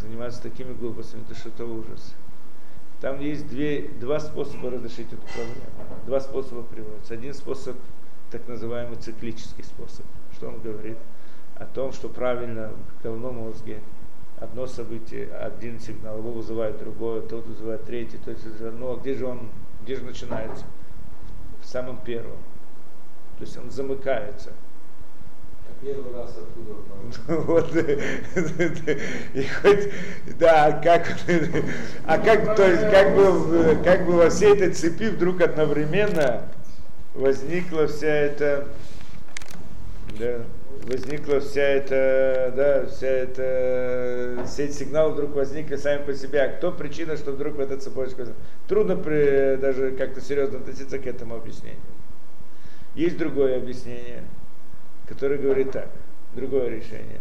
занимаются 0.00 0.42
такими 0.42 0.72
глупостями, 0.72 1.22
это 1.28 1.34
что-то 1.38 1.64
ужас. 1.64 2.14
Там 3.00 3.20
есть 3.20 3.48
две, 3.48 3.88
два 4.00 4.20
способа 4.20 4.70
разрешить 4.70 5.12
эту 5.12 5.22
проблему. 5.22 5.60
Два 6.06 6.20
способа 6.20 6.62
приводятся. 6.62 7.14
Один 7.14 7.34
способ, 7.34 7.76
так 8.30 8.46
называемый 8.48 8.96
циклический 8.96 9.64
способ. 9.64 10.04
Что 10.32 10.48
он 10.48 10.60
говорит? 10.60 10.98
О 11.56 11.66
том, 11.66 11.92
что 11.92 12.08
правильно 12.08 12.72
в 12.98 13.02
головном 13.02 13.36
мозге 13.36 13.80
одно 14.38 14.66
событие, 14.66 15.32
один 15.32 15.80
сигнал, 15.80 16.18
его 16.18 16.32
вызывает 16.32 16.78
другое, 16.78 17.22
тот 17.22 17.46
вызывает 17.46 17.84
третий, 17.84 18.18
то 18.18 18.30
есть, 18.30 18.44
ну 18.78 18.92
а 18.92 18.96
где 18.96 19.14
же 19.14 19.26
он, 19.26 19.48
где 19.84 19.96
же 19.96 20.02
начинается? 20.02 20.64
В 21.62 21.66
самом 21.66 21.98
первом. 21.98 22.38
То 23.38 23.44
есть 23.44 23.56
он 23.58 23.70
замыкается. 23.70 24.52
Первый 25.82 26.14
раз 26.14 26.30
откуда 26.30 26.74
Вот, 27.42 27.76
и 29.34 29.46
хоть, 29.60 29.90
да, 30.38 30.72
как, 30.82 31.06
а 32.06 32.18
как, 32.18 32.56
то 32.56 32.70
есть, 32.70 32.90
как 32.90 33.14
бы, 33.14 33.82
как 33.84 34.06
бы 34.06 34.12
во 34.12 34.30
всей 34.30 34.54
этой 34.54 34.72
цепи 34.72 35.10
вдруг 35.10 35.42
одновременно 35.42 36.48
возникла 37.12 37.86
вся 37.86 38.08
эта, 38.08 38.68
да, 40.18 40.40
возникла 40.84 41.40
вся 41.40 41.62
эта, 41.62 42.52
да, 42.54 42.86
вся 42.86 43.06
эта 43.06 44.44
сеть 44.46 44.74
сигналов 44.74 45.14
вдруг 45.14 45.34
возникли 45.34 45.76
сами 45.76 46.04
по 46.04 46.14
себе. 46.14 46.42
А 46.42 46.48
кто 46.48 46.72
причина, 46.72 47.16
что 47.16 47.32
вдруг 47.32 47.54
в 47.54 47.60
этой 47.60 47.78
цепочке? 47.78 48.26
Трудно 48.68 48.96
при, 48.96 49.56
даже 49.56 49.92
как-то 49.92 50.20
серьезно 50.20 50.58
относиться 50.58 50.98
к 50.98 51.06
этому 51.06 51.36
объяснению. 51.36 51.80
Есть 52.94 53.18
другое 53.18 53.56
объяснение, 53.56 54.22
которое 55.08 55.38
говорит 55.38 55.72
так, 55.72 55.88
другое 56.34 56.68
решение. 56.68 57.20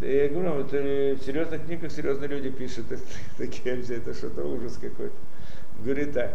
Я 0.00 0.28
говорю, 0.28 0.60
это 0.60 1.20
в 1.20 1.24
серьезных 1.24 1.64
книгах 1.64 1.90
серьезные 1.90 2.28
люди 2.28 2.50
пишут 2.50 2.86
такие, 3.38 3.80
это 3.80 4.14
что-то 4.14 4.44
ужас 4.44 4.78
какой-то. 4.80 5.14
Говорит 5.82 6.12
так, 6.12 6.34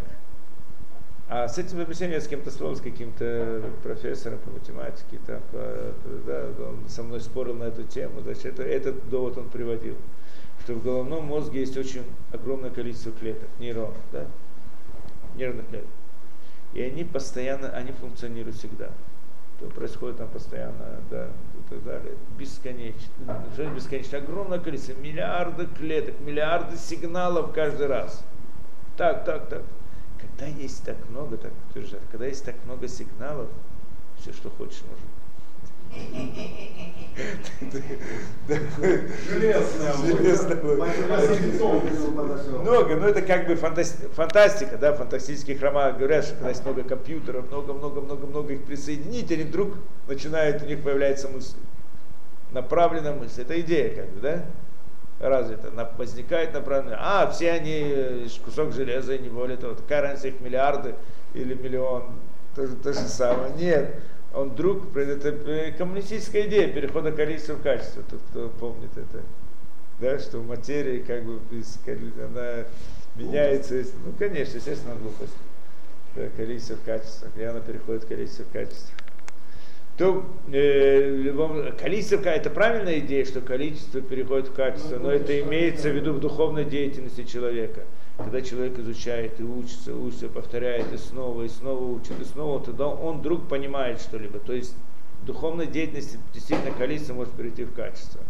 а 1.27 1.47
с 1.47 1.57
этим 1.57 1.81
объяснением 1.81 2.19
я 2.19 2.21
с 2.21 2.27
кем-то 2.27 2.51
спорил, 2.51 2.75
с 2.75 2.81
каким-то 2.81 3.63
профессором 3.81 4.37
по 4.39 4.51
математике, 4.51 5.19
там, 5.25 5.41
по, 5.51 5.93
да, 6.27 6.49
он 6.67 6.87
со 6.87 7.01
мной 7.01 7.19
спорил 7.19 7.55
на 7.55 7.63
эту 7.63 7.83
тему. 7.83 8.21
Значит, 8.21 8.45
это, 8.45 8.63
этот 8.63 9.09
довод 9.09 9.37
он 9.39 9.49
приводил, 9.49 9.95
что 10.63 10.75
в 10.75 10.83
головном 10.83 11.25
мозге 11.25 11.61
есть 11.61 11.75
очень 11.77 12.03
огромное 12.31 12.69
количество 12.69 13.11
клеток, 13.11 13.49
нейронов, 13.59 13.97
да, 14.11 14.27
нервных 15.35 15.67
клеток. 15.67 15.89
И 16.75 16.81
они 16.81 17.03
постоянно, 17.03 17.69
они 17.69 17.91
функционируют 17.91 18.57
всегда. 18.57 18.91
То 19.59 19.67
происходит 19.67 20.17
там 20.17 20.27
постоянно, 20.27 21.01
да, 21.09 21.27
и 21.27 21.69
так 21.69 21.83
далее. 21.85 22.13
Бесконечно. 22.37 23.43
Бесконечно? 23.73 24.19
Огромное 24.19 24.59
количество, 24.59 24.93
миллиарды 24.93 25.65
клеток, 25.65 26.19
миллиарды 26.19 26.77
сигналов 26.77 27.51
каждый 27.53 27.87
раз. 27.87 28.23
Так, 28.97 29.25
так, 29.25 29.49
так. 29.49 29.63
Когда 30.19 30.45
есть 30.45 30.83
так 30.83 30.97
много, 31.09 31.37
так 31.37 31.51
утверждают, 31.69 32.05
когда 32.11 32.25
есть 32.25 32.43
так 32.45 32.55
много 32.65 32.87
сигналов, 32.87 33.49
все, 34.19 34.33
что 34.33 34.49
хочешь, 34.49 34.81
может. 34.89 35.05
Много, 42.61 42.95
но 42.97 43.07
это 43.07 43.21
как 43.21 43.47
бы 43.47 43.55
фантастика, 43.55 44.77
да, 44.77 44.93
фантастических 44.93 45.61
романах 45.61 45.97
говорят, 45.97 46.25
что 46.25 46.33
когда 46.33 46.49
есть 46.49 46.65
много 46.65 46.83
компьютеров, 46.83 47.47
много-много-много-много 47.49 48.53
их 48.53 48.65
присоединить, 48.65 49.31
они 49.31 49.43
вдруг 49.43 49.75
начинают, 50.07 50.61
у 50.63 50.65
них 50.65 50.83
появляется 50.83 51.29
мысль, 51.29 51.55
направленная 52.51 53.13
мысль, 53.13 53.43
это 53.43 53.59
идея 53.61 53.95
как 53.95 54.09
бы, 54.09 54.19
да, 54.19 54.45
развита, 55.19 55.71
возникает 55.97 56.53
направление, 56.53 56.97
а, 56.99 57.29
все 57.29 57.51
они 57.51 57.81
э, 57.85 58.27
кусок 58.43 58.73
железа 58.73 59.15
и 59.15 59.19
не 59.19 59.29
более 59.29 59.57
того, 59.57 59.75
какая 59.75 60.01
разница 60.01 60.27
их 60.29 60.41
миллиарды 60.41 60.95
или 61.33 61.53
миллион, 61.53 62.03
то, 62.55 62.67
то 62.75 62.93
же 62.93 62.99
самое. 62.99 63.53
Нет, 63.55 63.95
он 64.33 64.49
вдруг, 64.49 64.95
это 64.95 65.29
э, 65.29 65.71
коммунистическая 65.71 66.47
идея 66.47 66.71
перехода 66.71 67.11
количества 67.11 67.53
в 67.53 67.61
качество, 67.61 68.03
тот, 68.09 68.19
кто 68.29 68.49
помнит 68.49 68.91
это, 68.97 69.23
да, 69.99 70.19
что 70.19 70.39
в 70.39 70.47
материи 70.47 70.99
как 70.99 71.23
бы 71.23 71.39
она 72.23 72.65
меняется, 73.15 73.83
ну, 74.05 74.11
конечно, 74.19 74.57
естественно, 74.57 74.95
глупость, 74.95 75.33
да, 76.15 76.23
количество 76.35 76.75
в 76.75 76.83
качество, 76.83 77.29
и 77.37 77.43
она 77.43 77.61
переходит 77.61 78.03
в 78.03 78.07
количество 78.07 78.43
в 78.43 78.51
качество 78.51 79.04
то 79.97 80.25
э, 80.51 81.71
количество, 81.79 82.17
это 82.17 82.49
правильная 82.49 82.99
идея, 82.99 83.23
что 83.23 83.39
количество 83.39 84.01
переходит 84.01 84.49
в 84.49 84.53
качество, 84.53 84.97
но 84.97 85.09
это 85.09 85.39
имеется 85.41 85.89
в 85.89 85.95
виду 85.95 86.13
в 86.13 86.19
духовной 86.19 86.65
деятельности 86.65 87.23
человека. 87.23 87.83
Когда 88.17 88.41
человек 88.41 88.77
изучает 88.79 89.39
и 89.39 89.43
учится, 89.43 89.95
учится, 89.95 90.27
повторяет 90.27 90.91
и 90.93 90.97
снова, 90.97 91.43
и 91.43 91.47
снова 91.47 91.83
учит, 91.83 92.19
и 92.19 92.25
снова, 92.25 92.63
тогда 92.63 92.87
он 92.87 93.19
вдруг 93.19 93.47
понимает 93.47 94.01
что-либо. 94.01 94.39
То 94.39 94.53
есть 94.53 94.75
в 95.21 95.25
духовной 95.25 95.67
деятельности 95.67 96.19
действительно 96.33 96.71
количество 96.71 97.13
может 97.13 97.33
перейти 97.33 97.63
в 97.63 97.73
качество. 97.73 98.21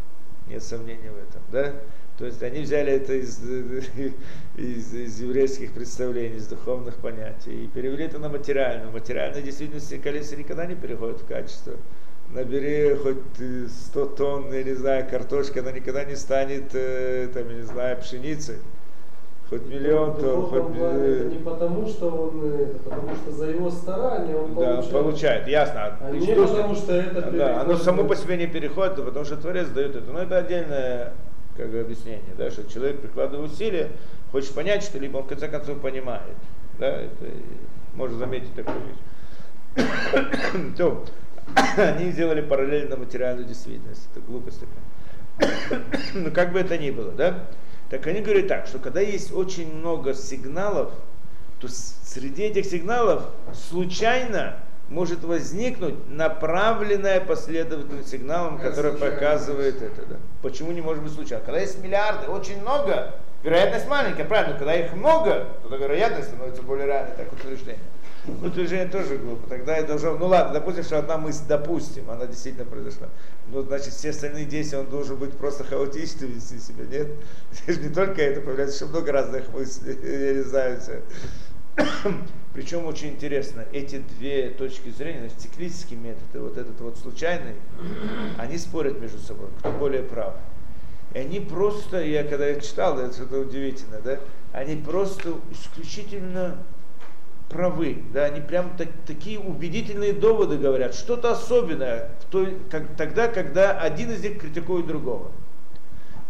Нет 0.48 0.62
сомнений 0.62 1.10
в 1.10 1.17
этом. 1.17 1.41
Да? 1.51 1.74
То 2.17 2.25
есть 2.25 2.41
они 2.41 2.62
взяли 2.62 2.93
это 2.93 3.13
из, 3.13 3.39
из, 4.57 4.93
из 4.93 5.19
еврейских 5.19 5.74
представлений, 5.74 6.38
из 6.38 6.48
духовных 6.48 6.95
понятий 6.98 7.65
и 7.65 7.67
перевели 7.67 8.05
это 8.05 8.19
на 8.19 8.29
материальную. 8.29 8.89
В 8.89 8.93
материальной 8.93 9.41
действительности 9.41 9.98
количество 9.98 10.38
никогда 10.38 10.65
не 10.65 10.75
переходит 10.75 11.19
в 11.22 11.25
качество. 11.25 11.74
Набери 12.29 12.95
хоть 12.95 13.17
100 13.69 14.05
тонн, 14.07 14.53
я 14.53 14.63
не 14.63 14.74
знаю, 14.74 15.07
картошки, 15.10 15.60
она 15.60 15.72
никогда 15.72 16.05
не 16.05 16.15
станет, 16.15 16.74
э, 16.74 17.27
там, 17.34 17.50
я 17.50 17.55
не 17.55 17.63
знаю, 17.63 17.98
пшеницей. 18.00 18.57
Хоть 19.50 19.67
миллион 19.67 20.17
тонн, 20.17 20.45
хоть... 20.48 20.75
Это 20.75 21.25
не 21.25 21.38
потому, 21.38 21.86
что 21.86 22.10
он, 22.10 22.51
это 22.51 22.79
потому 22.79 23.15
что 23.15 23.31
за 23.31 23.45
его 23.45 23.69
старание 23.69 24.38
он 24.38 24.55
да, 24.55 24.77
получает. 24.77 24.91
получает, 24.91 25.48
ясно. 25.48 25.98
А 26.01 26.12
не 26.12 26.34
потому, 26.34 26.74
что 26.74 26.93
это 26.93 27.31
Да, 27.31 27.62
оно 27.62 27.75
само 27.75 28.05
по 28.05 28.15
себе 28.15 28.38
не 28.38 28.48
переходит, 28.48 28.95
потому 28.95 29.24
что 29.24 29.38
Творец 29.38 29.67
дает 29.67 29.95
это. 29.95 30.12
Но 30.12 30.24
это 30.24 30.38
отдельная 30.38 31.13
как 31.55 31.69
бы 31.69 31.79
объяснение, 31.79 32.33
да, 32.38 32.51
что 32.51 32.69
человек 32.69 33.01
прикладывает 33.01 33.51
усилия, 33.51 33.91
хочет 34.31 34.53
понять 34.53 34.83
что-либо, 34.83 35.17
он 35.17 35.24
в 35.24 35.27
конце 35.27 35.47
концов 35.47 35.79
понимает. 35.81 36.35
Да, 36.79 36.88
это 36.88 37.31
можно 37.93 38.17
заметить 38.17 38.53
такую 38.53 38.77
вещь. 39.75 39.85
То, 40.77 41.05
они 41.77 42.12
сделали 42.12 42.41
параллельно 42.41 42.97
материальную 42.97 43.47
действительность. 43.47 44.07
Это 44.12 44.19
глупость 44.25 44.59
такая. 44.59 45.81
Но 46.13 46.31
как 46.31 46.51
бы 46.51 46.59
это 46.59 46.77
ни 46.77 46.91
было, 46.91 47.12
да? 47.12 47.47
Так 47.89 48.07
они 48.07 48.21
говорят 48.21 48.47
так, 48.47 48.67
что 48.67 48.79
когда 48.79 49.00
есть 49.00 49.31
очень 49.31 49.74
много 49.74 50.13
сигналов, 50.13 50.91
то 51.59 51.67
среди 51.69 52.43
этих 52.43 52.65
сигналов 52.65 53.29
случайно 53.53 54.59
может 54.89 55.24
возникнуть 55.24 55.96
направленная 56.10 57.22
последовательность 57.22 58.10
сигналом, 58.10 58.60
которая 58.60 58.94
показывает 58.94 59.82
это. 59.82 60.06
Да. 60.08 60.15
Почему 60.42 60.72
не 60.72 60.82
может 60.82 61.04
быть 61.04 61.13
случайно? 61.13 61.44
Когда 61.44 61.60
есть 61.60 61.82
миллиарды, 61.82 62.27
очень 62.27 62.62
много, 62.62 63.15
вероятность 63.44 63.88
маленькая, 63.88 64.25
правильно, 64.25 64.58
когда 64.58 64.75
их 64.75 64.94
много, 64.94 65.48
то 65.68 65.75
вероятность 65.75 66.27
становится 66.30 66.62
более 66.62 66.86
реальной, 66.88 67.15
так 67.15 67.32
утверждение. 67.34 67.80
Утверждение 68.27 68.88
тоже 68.88 69.18
глупо. 69.18 69.48
Тогда 69.48 69.77
я 69.77 69.84
должен, 69.84 70.18
ну 70.18 70.25
ладно, 70.25 70.54
допустим, 70.54 70.84
что 70.84 70.98
одна 70.98 71.18
мысль, 71.18 71.44
допустим, 71.48 72.10
она 72.10 72.25
действительно 72.25 72.65
произошла. 72.65 73.10
Ну, 73.48 73.62
значит, 73.62 73.94
все 73.94 74.10
остальные 74.10 74.46
действия, 74.46 74.80
он 74.80 74.88
должен 74.88 75.18
быть 75.18 75.34
просто 75.38 75.63
хаотичным 75.63 76.32
вести 76.32 76.58
себя, 76.58 76.86
нет? 76.86 77.08
Здесь 77.51 77.77
не 77.80 77.89
только 77.89 78.22
это, 78.22 78.42
появляется 78.42 78.84
еще 78.84 78.92
много 78.92 79.12
разных 79.12 79.54
мыслей, 79.54 79.98
я 80.27 80.34
не 80.34 80.42
знаю, 80.42 80.82
все. 80.82 81.01
Причем 82.53 82.86
очень 82.86 83.10
интересно, 83.10 83.65
эти 83.74 83.98
две 84.17 84.50
точки 84.50 84.89
зрения, 84.89 85.29
циклический 85.38 85.98
метод 85.98 86.24
и 86.34 86.38
вот 86.38 86.58
этот 86.58 86.79
вот 86.79 86.98
случайный, 86.98 87.55
они 88.38 88.58
спорят 88.58 89.00
между 89.00 89.20
собой, 89.20 89.48
кто 89.60 89.72
более 89.72 90.03
прав. 90.03 90.36
И 91.13 91.20
они 91.20 91.39
просто, 91.39 92.03
я 92.03 92.24
когда 92.24 92.48
я 92.48 92.60
читал, 92.60 93.00
это, 93.00 93.24
это 93.24 93.39
удивительно, 93.39 94.00
да, 94.03 94.20
они 94.53 94.75
просто 94.75 95.34
исключительно 95.51 96.58
правы, 97.50 98.03
да, 98.13 98.25
они 98.25 98.41
прям 98.41 98.75
так, 98.77 98.89
такие 99.05 99.39
убедительные 99.39 100.13
доводы 100.13 100.58
говорят, 100.58 100.96
что-то 100.96 101.32
особенное 101.32 102.12
в 102.22 102.32
той, 102.32 102.58
как, 102.70 102.96
тогда, 102.98 103.27
когда 103.27 103.79
один 103.79 104.12
из 104.12 104.22
них 104.24 104.39
критикует 104.39 104.88
другого. 104.88 105.32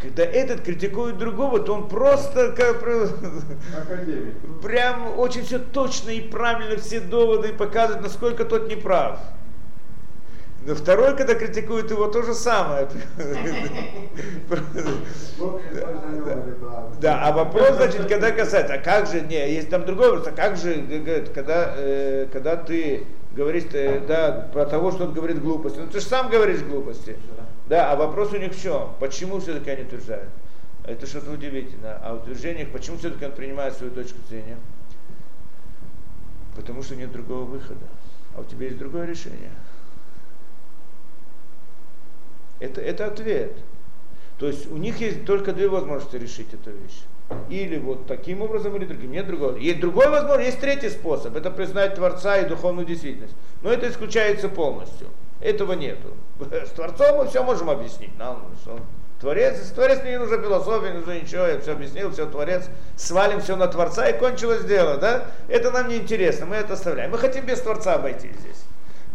Когда 0.01 0.23
этот 0.23 0.61
критикует 0.61 1.17
другого, 1.17 1.59
то 1.59 1.73
он 1.73 1.87
просто 1.87 2.51
как, 2.51 2.81
прям 4.61 5.17
очень 5.17 5.43
все 5.43 5.57
точно 5.59 6.09
и 6.09 6.21
правильно 6.21 6.77
все 6.77 6.99
доводы 6.99 7.53
показывает, 7.53 8.03
насколько 8.03 8.43
тот 8.43 8.67
не 8.67 8.75
прав. 8.75 9.19
Но 10.65 10.73
второй, 10.73 11.15
когда 11.15 11.35
критикует 11.35 11.91
его, 11.91 12.07
то 12.07 12.23
же 12.23 12.33
самое. 12.33 12.87
Да, 16.99 17.21
а 17.21 17.31
вопрос, 17.31 17.75
значит, 17.75 18.07
когда 18.07 18.31
касается, 18.31 18.73
а 18.73 18.77
как 18.79 19.07
же, 19.07 19.21
не, 19.21 19.53
есть 19.53 19.69
там 19.69 19.85
другой 19.85 20.09
вопрос, 20.09 20.27
а 20.27 20.31
как 20.31 20.57
же, 20.57 20.83
когда, 21.35 21.73
э, 21.77 22.27
когда 22.33 22.55
ты 22.55 23.05
говоришь, 23.35 23.65
э, 23.73 23.99
да, 24.07 24.49
про 24.51 24.65
того, 24.65 24.91
что 24.91 25.05
он 25.05 25.13
говорит 25.13 25.39
глупости, 25.39 25.77
ну 25.77 25.87
ты 25.87 25.99
же 25.99 26.05
сам 26.05 26.29
говоришь 26.29 26.61
глупости. 26.61 27.15
Да, 27.67 27.91
а 27.91 27.95
вопрос 27.95 28.31
у 28.31 28.37
них 28.37 28.53
в 28.53 28.61
чем? 28.61 28.93
Почему 28.99 29.39
все-таки 29.39 29.71
они 29.71 29.83
утверждают? 29.83 30.29
Это 30.83 31.07
что-то 31.07 31.31
удивительно. 31.31 31.99
А 32.03 32.13
утверждениях, 32.13 32.69
почему 32.71 32.97
все-таки 32.97 33.25
он 33.25 33.31
принимает 33.31 33.75
свою 33.75 33.91
точку 33.91 34.19
зрения? 34.29 34.57
Потому 36.55 36.83
что 36.83 36.95
нет 36.95 37.11
другого 37.11 37.43
выхода. 37.43 37.85
А 38.35 38.41
у 38.41 38.43
тебя 38.43 38.67
есть 38.67 38.77
другое 38.77 39.05
решение. 39.05 39.51
Это, 42.59 42.81
это 42.81 43.07
ответ. 43.07 43.57
То 44.37 44.47
есть 44.47 44.69
у 44.71 44.77
них 44.77 44.99
есть 44.99 45.25
только 45.25 45.53
две 45.53 45.67
возможности 45.67 46.17
решить 46.17 46.53
эту 46.53 46.71
вещь. 46.71 47.01
Или 47.49 47.79
вот 47.79 48.05
таким 48.05 48.41
образом, 48.43 48.75
или 48.75 48.85
другим. 48.85 49.11
Нет 49.11 49.25
другого. 49.25 49.57
Есть 49.57 49.79
другой 49.79 50.09
возможность, 50.09 50.49
есть 50.49 50.59
третий 50.59 50.89
способ. 50.89 51.35
Это 51.35 51.49
признать 51.49 51.95
Творца 51.95 52.37
и 52.37 52.47
духовную 52.47 52.85
действительность. 52.85 53.33
Но 53.63 53.71
это 53.71 53.89
исключается 53.89 54.49
полностью. 54.49 55.07
Этого 55.41 55.73
нету. 55.73 56.13
С 56.39 56.69
Творцом 56.69 57.17
мы 57.17 57.27
все 57.27 57.43
можем 57.43 57.69
объяснить. 57.69 58.17
Нам, 58.17 58.45
что 58.61 58.79
Творец, 59.19 59.57
Творец 59.71 60.03
не 60.03 60.19
нужна 60.19 60.37
философия, 60.37 60.91
не 60.91 60.97
нужно 60.97 61.19
ничего, 61.19 61.47
я 61.47 61.59
все 61.59 61.71
объяснил, 61.71 62.11
все 62.11 62.25
Творец, 62.25 62.65
свалим 62.95 63.41
все 63.41 63.55
на 63.55 63.67
Творца 63.67 64.07
и 64.09 64.19
кончилось 64.19 64.65
дело, 64.65 64.97
да? 64.97 65.25
Это 65.47 65.71
нам 65.71 65.87
не 65.87 65.97
интересно, 65.97 66.45
мы 66.45 66.55
это 66.55 66.73
оставляем. 66.73 67.11
Мы 67.11 67.17
хотим 67.17 67.45
без 67.45 67.61
Творца 67.61 67.95
обойти 67.95 68.29
здесь. 68.39 68.65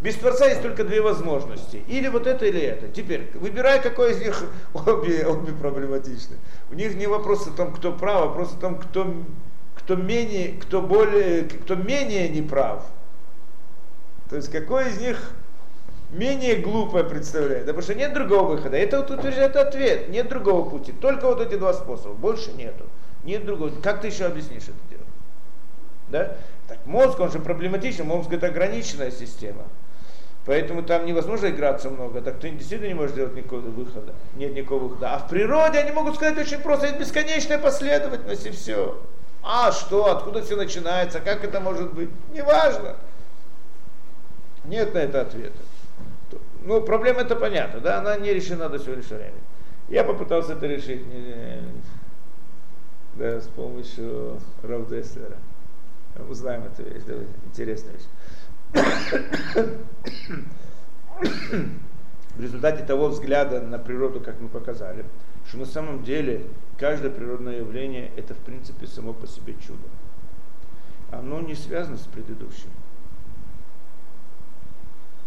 Без 0.01 0.15
Творца 0.15 0.47
есть 0.47 0.63
только 0.63 0.83
две 0.83 0.99
возможности. 0.99 1.83
Или 1.87 2.07
вот 2.07 2.25
это, 2.25 2.45
или 2.45 2.59
это. 2.59 2.87
Теперь, 2.87 3.29
выбирай, 3.35 3.79
какой 3.79 4.13
из 4.13 4.19
них 4.19 4.43
обе, 4.73 5.27
обе 5.27 5.53
проблематичны. 5.53 6.37
У 6.71 6.73
них 6.73 6.95
не 6.95 7.05
вопрос 7.05 7.45
о 7.45 7.51
том, 7.51 7.71
кто 7.71 7.93
прав, 7.93 8.23
а 8.23 8.25
вопрос 8.25 8.53
о 8.53 8.59
том, 8.59 8.79
кто, 8.79 9.13
кто, 9.75 9.95
менее, 9.95 10.59
кто, 10.59 10.81
более, 10.81 11.43
кто 11.43 11.75
менее 11.75 12.29
неправ. 12.29 12.83
То 14.31 14.37
есть, 14.37 14.51
какой 14.51 14.89
из 14.89 14.99
них 14.99 15.33
менее 16.11 16.55
глупое 16.57 17.03
представляет. 17.03 17.65
Да 17.65 17.73
потому 17.73 17.83
что 17.83 17.95
нет 17.95 18.13
другого 18.13 18.55
выхода. 18.55 18.77
Это 18.77 18.99
вот 18.99 19.11
утверждает 19.11 19.55
ответ. 19.55 20.09
Нет 20.09 20.29
другого 20.29 20.69
пути. 20.69 20.91
Только 20.91 21.25
вот 21.25 21.41
эти 21.41 21.57
два 21.57 21.73
способа. 21.73 22.13
Больше 22.13 22.51
нету. 22.53 22.85
Нет 23.23 23.45
другого. 23.45 23.71
Как 23.81 24.01
ты 24.01 24.07
еще 24.07 24.25
объяснишь 24.25 24.63
это 24.63 24.89
дело? 24.89 25.03
Да? 26.09 26.35
Так 26.67 26.79
мозг, 26.85 27.19
он 27.19 27.31
же 27.31 27.39
проблематичен. 27.39 28.05
Мозг 28.05 28.31
это 28.31 28.47
ограниченная 28.47 29.11
система. 29.11 29.63
Поэтому 30.45 30.81
там 30.81 31.05
невозможно 31.05 31.47
играться 31.47 31.89
много, 31.89 32.19
так 32.19 32.39
ты 32.39 32.49
действительно 32.49 32.87
не 32.87 32.95
можешь 32.95 33.15
делать 33.15 33.35
никакого 33.35 33.59
выхода. 33.61 34.13
Нет 34.35 34.55
никакого 34.55 34.85
выхода. 34.85 35.13
А 35.13 35.19
в 35.19 35.29
природе 35.29 35.77
они 35.77 35.91
могут 35.91 36.15
сказать 36.15 36.37
очень 36.39 36.57
просто, 36.59 36.87
это 36.87 36.99
бесконечная 36.99 37.59
последовательность 37.59 38.47
и 38.47 38.49
все. 38.49 38.99
А 39.43 39.71
что, 39.71 40.11
откуда 40.11 40.41
все 40.41 40.55
начинается, 40.55 41.19
как 41.19 41.43
это 41.43 41.59
может 41.59 41.93
быть? 41.93 42.09
Неважно. 42.33 42.95
Нет 44.65 44.93
на 44.95 44.99
это 44.99 45.21
ответа. 45.21 45.57
Ну, 46.63 46.81
проблема 46.81 47.21
это 47.21 47.35
понятна, 47.35 47.79
да, 47.79 47.99
она 47.99 48.17
не 48.17 48.33
решена 48.33 48.69
до 48.69 48.77
сегодняшнего 48.77 49.17
времени. 49.17 49.41
Я 49.89 50.03
попытался 50.03 50.53
это 50.53 50.67
решить 50.67 51.01
да, 53.15 53.41
с 53.41 53.47
помощью 53.47 54.39
Равдеслера. 54.61 55.37
Узнаем 56.29 56.63
эту 56.65 56.83
вещь, 56.83 57.03
да, 57.05 57.13
интересная 57.45 57.93
вещь. 57.93 58.05
В 62.35 62.41
результате 62.41 62.85
того 62.85 63.07
взгляда 63.09 63.61
на 63.61 63.77
природу, 63.77 64.21
как 64.21 64.39
мы 64.39 64.47
показали, 64.47 65.05
что 65.47 65.57
на 65.57 65.65
самом 65.65 66.03
деле 66.03 66.45
каждое 66.77 67.11
природное 67.11 67.57
явление 67.57 68.11
это 68.15 68.33
в 68.33 68.39
принципе 68.39 68.87
само 68.87 69.13
по 69.13 69.27
себе 69.27 69.55
чудо. 69.65 69.83
Оно 71.11 71.41
не 71.41 71.55
связано 71.55 71.97
с 71.97 72.07
предыдущим. 72.07 72.69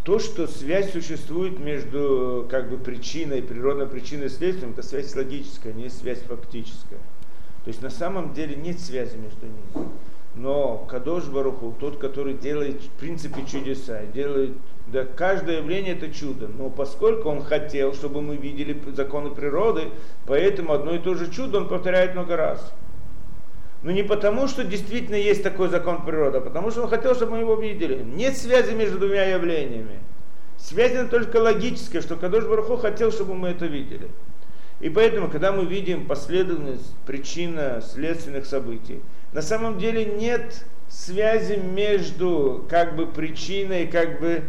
То, 0.05 0.19
что 0.19 0.47
связь 0.47 0.93
существует 0.93 1.59
между 1.59 2.47
как 2.51 2.69
бы 2.69 2.77
причиной, 2.77 3.43
природной 3.43 3.87
причиной 3.87 4.27
и 4.27 4.29
следствием, 4.29 4.73
это 4.73 4.83
связь 4.83 5.17
логическая, 5.17 5.73
не 5.73 5.88
связь 5.88 6.21
фактическая. 6.21 6.99
То 7.64 7.69
есть 7.69 7.81
на 7.81 7.88
самом 7.88 8.35
деле 8.35 8.55
нет 8.55 8.79
связи 8.79 9.17
между 9.17 9.47
ними. 9.47 9.88
Но 10.35 10.87
Кадош 10.90 11.25
Баруху, 11.29 11.75
тот, 11.81 11.97
который 11.97 12.35
делает 12.35 12.83
в 12.83 12.90
принципе 13.01 13.47
чудеса, 13.47 14.03
делает, 14.12 14.53
да, 14.88 15.07
каждое 15.07 15.59
явление 15.59 15.95
это 15.95 16.12
чудо. 16.12 16.49
Но 16.49 16.69
поскольку 16.69 17.31
он 17.31 17.43
хотел, 17.43 17.95
чтобы 17.95 18.21
мы 18.21 18.37
видели 18.37 18.79
законы 18.95 19.31
природы, 19.31 19.85
поэтому 20.27 20.75
одно 20.75 20.97
и 20.97 20.99
то 20.99 21.14
же 21.14 21.31
чудо 21.31 21.59
он 21.59 21.69
повторяет 21.69 22.12
много 22.14 22.37
раз. 22.37 22.75
Но 23.85 23.90
не 23.92 24.03
потому, 24.03 24.49
что 24.49 24.64
действительно 24.64 25.16
есть 25.16 25.42
такой 25.42 25.68
закон 25.68 26.07
природы, 26.07 26.38
а 26.38 26.40
потому 26.40 26.70
что 26.70 26.83
он 26.83 26.88
хотел, 26.88 27.14
чтобы 27.14 27.33
мы 27.33 27.38
его 27.40 27.55
видели. 27.55 28.03
Нет 28.03 28.35
связи 28.35 28.73
между 28.73 28.99
двумя 28.99 29.27
явлениями. 29.27 30.01
Связь 30.57 30.92
только 31.11 31.37
логическая, 31.37 32.01
что 32.01 32.16
Кадош 32.16 32.44
Баруху 32.44 32.79
хотел, 32.79 33.12
чтобы 33.12 33.35
мы 33.35 33.49
это 33.49 33.66
видели. 33.66 34.09
И 34.81 34.88
поэтому, 34.88 35.29
когда 35.29 35.53
мы 35.53 35.66
видим 35.66 36.07
последовательность 36.07 36.94
причина 37.07 37.83
следственных 37.83 38.47
событий, 38.47 39.03
на 39.35 39.42
самом 39.42 39.79
деле 39.79 40.07
нет 40.07 40.64
связи 40.88 41.57
между 41.57 42.64
как 42.70 42.97
бы 42.97 43.07
причиной 43.07 43.85
и 43.85 43.87
как 43.87 44.18
бы 44.18 44.44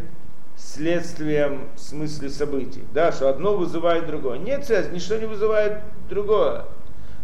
следствием 0.56 1.68
в 1.76 1.80
смысле 1.80 2.30
событий. 2.30 2.84
Да, 2.94 3.12
что 3.12 3.28
одно 3.28 3.54
вызывает 3.54 4.06
другое. 4.06 4.38
Нет 4.38 4.64
связи, 4.64 4.90
ничто 4.94 5.18
не 5.18 5.26
вызывает 5.26 5.80
другое. 6.08 6.64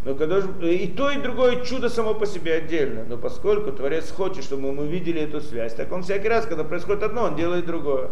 Но 0.04 0.14
когда 0.16 0.40
и 0.62 0.88
то, 0.88 1.10
и 1.10 1.20
другое 1.20 1.64
чудо 1.64 1.88
само 1.88 2.14
по 2.14 2.26
себе 2.26 2.54
отдельно. 2.54 3.04
Но 3.04 3.16
поскольку 3.16 3.70
Творец 3.70 4.10
хочет, 4.10 4.42
чтобы 4.42 4.72
мы 4.72 4.86
видели 4.86 5.20
эту 5.20 5.40
связь, 5.40 5.74
так 5.74 5.92
он 5.92 6.02
всякий 6.02 6.28
раз, 6.28 6.46
когда 6.46 6.64
происходит 6.64 7.04
одно, 7.04 7.24
он 7.24 7.36
делает 7.36 7.66
другое. 7.66 8.10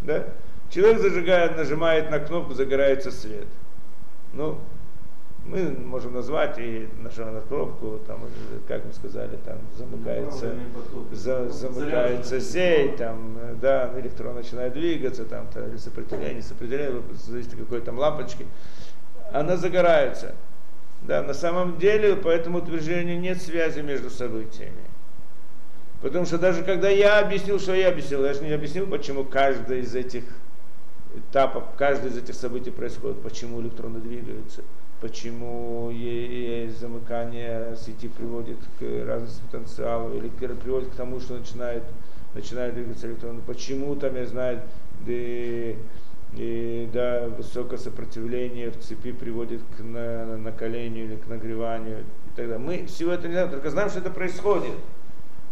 Да? 0.00 0.24
Человек 0.70 1.00
зажигает, 1.00 1.56
нажимает 1.56 2.10
на 2.10 2.18
кнопку, 2.18 2.54
загорается 2.54 3.10
свет. 3.10 3.46
Ну, 4.32 4.58
мы 5.44 5.70
можем 5.70 6.14
назвать 6.14 6.58
и 6.58 6.88
нажимаем 7.02 7.34
на 7.34 7.40
кнопку, 7.42 8.00
там, 8.06 8.20
как 8.66 8.84
мы 8.86 8.92
сказали, 8.92 9.36
там 9.44 9.58
замыкается, 9.76 10.54
за, 11.12 11.50
замыкается 11.50 12.40
сеть, 12.40 12.96
там, 12.96 13.36
да, 13.60 13.92
электрон 13.98 14.36
начинает 14.36 14.72
двигаться, 14.72 15.24
там, 15.24 15.46
то, 15.52 15.62
сопротивление, 15.78 16.42
сопротивление, 16.42 17.02
зависит 17.12 17.52
от 17.52 17.58
какой 17.60 17.82
там 17.82 17.98
лампочки, 17.98 18.46
она 19.32 19.56
загорается. 19.56 20.34
Да, 21.02 21.22
на 21.22 21.34
самом 21.34 21.78
деле 21.78 22.16
по 22.16 22.28
этому 22.28 22.58
утверждению 22.58 23.20
нет 23.20 23.40
связи 23.40 23.80
между 23.80 24.10
событиями. 24.10 24.84
Потому 26.00 26.24
что 26.24 26.38
даже 26.38 26.62
когда 26.62 26.88
я 26.88 27.18
объяснил, 27.18 27.58
что 27.58 27.74
я 27.74 27.88
объяснил, 27.88 28.24
я 28.24 28.34
же 28.34 28.42
не 28.42 28.52
объяснил, 28.52 28.86
почему 28.86 29.24
каждый 29.24 29.80
из 29.80 29.94
этих 29.94 30.24
этапов, 31.14 31.64
каждое 31.76 32.10
из 32.10 32.18
этих 32.18 32.34
событий 32.34 32.70
происходит, 32.70 33.22
почему 33.22 33.60
электроны 33.60 34.00
двигаются 34.00 34.62
почему 35.04 35.92
замыкание 36.80 37.76
сети 37.76 38.08
приводит 38.08 38.56
к 38.78 39.06
разному 39.06 39.32
потенциалу 39.50 40.16
или 40.16 40.28
приводит 40.28 40.88
к 40.88 40.94
тому, 40.94 41.20
что 41.20 41.34
начинает, 41.34 41.82
начинает 42.32 42.74
двигаться 42.74 43.06
электроны, 43.06 43.42
почему 43.46 43.96
там, 43.96 44.16
я 44.16 44.26
знаю, 44.26 44.62
и, 46.36 46.88
да, 46.92 47.28
высокое 47.28 47.78
сопротивление 47.78 48.70
в 48.70 48.78
цепи 48.78 49.12
приводит 49.12 49.60
к 49.76 49.82
на, 49.82 50.36
накалению 50.36 51.06
или 51.06 51.16
к 51.16 51.26
нагреванию 51.28 52.00
и 52.00 52.36
так 52.36 52.48
далее. 52.48 52.58
Мы 52.58 52.86
всего 52.86 53.12
это 53.12 53.28
не 53.28 53.34
знаем, 53.34 53.50
только 53.50 53.70
знаем, 53.70 53.90
что 53.90 54.00
это 54.00 54.10
происходит. 54.10 54.74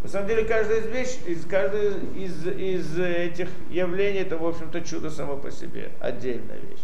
На 0.02 0.08
самом 0.08 0.28
деле, 0.28 0.44
каждая 0.44 0.80
из 0.80 0.86
вещь, 0.86 1.18
из, 1.26 1.46
каждая 1.46 1.92
из, 2.16 2.46
из 2.46 2.98
этих 2.98 3.48
явлений, 3.70 4.18
это, 4.18 4.36
в 4.36 4.46
общем-то, 4.46 4.80
чудо 4.80 5.10
само 5.10 5.36
по 5.36 5.50
себе, 5.50 5.90
отдельная 6.00 6.58
вещь. 6.58 6.82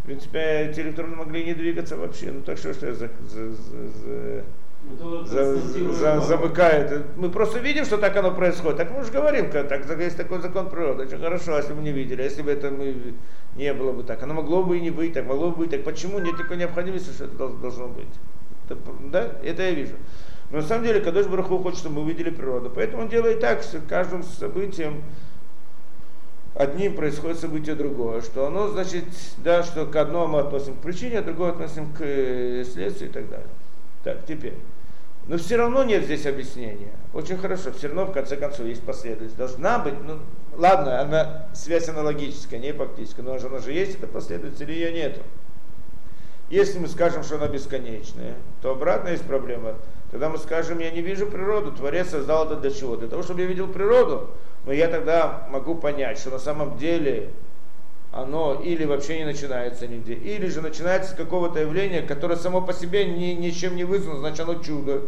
В 0.00 0.06
принципе, 0.06 0.68
эти 0.70 0.80
электроны 0.80 1.14
могли 1.14 1.44
не 1.44 1.54
двигаться 1.54 1.96
вообще. 1.96 2.32
Ну 2.32 2.40
так 2.40 2.58
что, 2.58 2.72
что 2.74 2.86
я 2.86 2.94
за, 2.94 3.10
за, 3.28 3.52
за, 3.52 3.88
за 3.88 4.44
за, 5.26 5.56
за, 5.56 6.20
замыкает. 6.20 7.04
Мы 7.16 7.30
просто 7.30 7.58
видим, 7.58 7.84
что 7.84 7.98
так 7.98 8.16
оно 8.16 8.32
происходит. 8.32 8.78
Так 8.78 8.90
мы 8.90 9.04
же 9.04 9.12
говорим, 9.12 9.50
как, 9.50 9.68
так, 9.68 9.98
есть 9.98 10.16
такой 10.16 10.40
закон 10.40 10.68
природы. 10.68 11.04
Очень 11.04 11.18
хорошо, 11.18 11.56
если 11.56 11.72
бы 11.72 11.82
не 11.82 11.92
видели, 11.92 12.22
если 12.22 12.42
бы 12.42 12.50
это 12.50 12.70
мы 12.70 13.14
не 13.56 13.72
было 13.74 13.92
бы 13.92 14.02
так. 14.02 14.22
Оно 14.22 14.34
могло 14.34 14.62
бы 14.62 14.78
и 14.78 14.80
не 14.80 14.90
быть, 14.90 15.14
так 15.14 15.26
могло 15.26 15.50
бы 15.50 15.58
быть. 15.58 15.70
Так 15.70 15.84
почему 15.84 16.18
нет 16.18 16.36
такой 16.36 16.56
необходимости, 16.56 17.10
что 17.10 17.24
это 17.24 17.48
должно 17.48 17.88
быть? 17.88 18.08
Это, 18.68 18.78
да, 19.10 19.32
это 19.42 19.62
я 19.62 19.70
вижу. 19.70 19.94
Но 20.50 20.58
на 20.58 20.64
самом 20.64 20.84
деле 20.84 21.00
Кадош 21.00 21.26
Бараху 21.26 21.58
хочет, 21.58 21.80
чтобы 21.80 21.96
мы 21.96 22.02
увидели 22.02 22.30
природу. 22.30 22.70
Поэтому 22.74 23.02
он 23.02 23.08
делает 23.08 23.40
так, 23.40 23.62
что 23.62 23.80
каждым 23.88 24.22
событием 24.22 25.02
одним 26.54 26.94
происходит 26.94 27.38
событие 27.38 27.74
другое, 27.74 28.20
что 28.20 28.46
оно 28.46 28.68
значит, 28.68 29.04
да, 29.38 29.62
что 29.62 29.86
к 29.86 29.96
одному 29.96 30.26
мы 30.26 30.40
относим 30.40 30.74
к 30.74 30.80
причине, 30.80 31.20
а 31.20 31.22
другое 31.22 31.52
относим 31.52 31.92
к 31.92 32.00
э, 32.00 32.64
следствию 32.64 33.08
и 33.08 33.12
так 33.12 33.28
далее. 33.30 33.48
Так, 34.04 34.26
теперь. 34.26 34.54
Но 35.28 35.36
все 35.38 35.56
равно 35.56 35.84
нет 35.84 36.04
здесь 36.04 36.26
объяснения. 36.26 36.92
Очень 37.14 37.38
хорошо, 37.38 37.72
все 37.72 37.86
равно 37.88 38.06
в 38.06 38.12
конце 38.12 38.36
концов 38.36 38.66
есть 38.66 38.82
последовательность. 38.82 39.36
Должна 39.36 39.78
быть, 39.78 39.94
ну 40.02 40.18
ладно, 40.56 41.00
она 41.00 41.46
связь 41.54 41.88
аналогическая, 41.88 42.58
не 42.58 42.72
фактическая, 42.72 43.24
но 43.24 43.34
она 43.34 43.58
же 43.58 43.72
есть, 43.72 43.98
это 43.98 44.06
последовательность 44.06 44.62
или 44.62 44.72
ее 44.72 44.92
нету. 44.92 45.20
Если 46.50 46.78
мы 46.78 46.88
скажем, 46.88 47.22
что 47.22 47.36
она 47.36 47.48
бесконечная, 47.48 48.34
то 48.60 48.72
обратно 48.72 49.08
есть 49.08 49.24
проблема. 49.24 49.76
Тогда 50.10 50.28
мы 50.28 50.36
скажем, 50.36 50.80
я 50.80 50.90
не 50.90 51.00
вижу 51.00 51.26
природу, 51.26 51.72
Творец 51.72 52.10
создал 52.10 52.44
это 52.44 52.56
для 52.56 52.70
чего? 52.70 52.96
Для 52.96 53.08
того, 53.08 53.22
чтобы 53.22 53.40
я 53.40 53.46
видел 53.46 53.68
природу. 53.68 54.30
Но 54.66 54.72
я 54.72 54.88
тогда 54.88 55.48
могу 55.50 55.74
понять, 55.74 56.18
что 56.18 56.30
на 56.30 56.38
самом 56.38 56.76
деле 56.76 57.30
оно 58.12 58.60
или 58.62 58.84
вообще 58.84 59.18
не 59.18 59.24
начинается 59.24 59.88
нигде, 59.88 60.14
или 60.14 60.46
же 60.46 60.60
начинается 60.60 61.12
с 61.12 61.14
какого-то 61.14 61.60
явления, 61.60 62.02
которое 62.02 62.36
само 62.36 62.60
по 62.60 62.74
себе 62.74 63.06
ни, 63.06 63.32
ничем 63.32 63.74
не 63.74 63.84
вызвано, 63.84 64.18
значит 64.18 64.40
оно 64.40 64.62
чудо. 64.62 65.02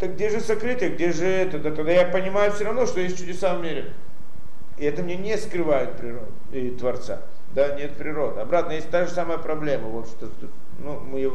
Так 0.00 0.14
где 0.14 0.28
же 0.28 0.40
сокрытие, 0.40 0.90
где 0.90 1.12
же 1.12 1.24
это? 1.24 1.58
Да 1.58 1.70
тогда 1.70 1.92
я 1.92 2.06
понимаю 2.06 2.52
все 2.52 2.64
равно, 2.64 2.86
что 2.86 3.00
есть 3.00 3.18
чудеса 3.18 3.54
в 3.54 3.62
мире. 3.62 3.92
И 4.76 4.84
это 4.84 5.02
мне 5.02 5.16
не 5.16 5.36
скрывает 5.36 5.96
природу 5.96 6.32
и 6.52 6.70
Творца. 6.70 7.22
Да, 7.54 7.74
нет 7.76 7.96
природы. 7.96 8.40
Обратно, 8.40 8.72
есть 8.72 8.90
та 8.90 9.06
же 9.06 9.12
самая 9.12 9.38
проблема. 9.38 9.88
Вот 9.88 10.08
что, 10.08 10.28
ну, 10.78 11.00
мы 11.00 11.18
ее 11.18 11.32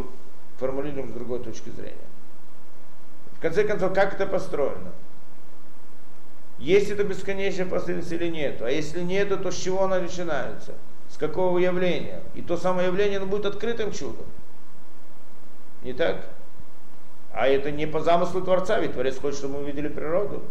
формулируем 0.58 1.10
с 1.10 1.13
другой 1.13 1.39
точки 1.39 1.69
зрения. 1.69 1.95
В 3.34 3.41
конце 3.41 3.63
концов, 3.63 3.93
как 3.93 4.13
это 4.13 4.25
построено? 4.25 4.91
Есть 6.63 6.89
это 6.89 7.04
бесконечная 7.04 7.65
последовательность 7.65 8.13
или 8.13 8.32
нет? 8.32 8.62
А 8.62 8.71
если 8.71 9.02
нет, 9.02 9.28
то 9.43 9.52
с 9.52 9.56
чего 9.58 9.84
она 9.84 9.99
начинается? 9.99 10.71
С 11.10 11.17
какого 11.17 11.58
явления? 11.58 12.21
И 12.36 12.41
то 12.41 12.56
самое 12.56 12.88
явление 12.88 13.17
оно 13.17 13.28
будет 13.28 13.45
открытым 13.45 13.91
чудом. 13.91 14.26
Не 15.84 15.91
так? 15.91 16.23
А 17.34 17.47
это 17.47 17.69
не 17.69 17.86
по 17.86 17.99
замыслу 17.99 18.39
Творца, 18.39 18.80
ведь 18.80 18.93
Творец 18.93 19.19
хочет, 19.19 19.39
чтобы 19.39 19.56
мы 19.56 19.63
увидели 19.63 19.89
природу. 19.89 20.41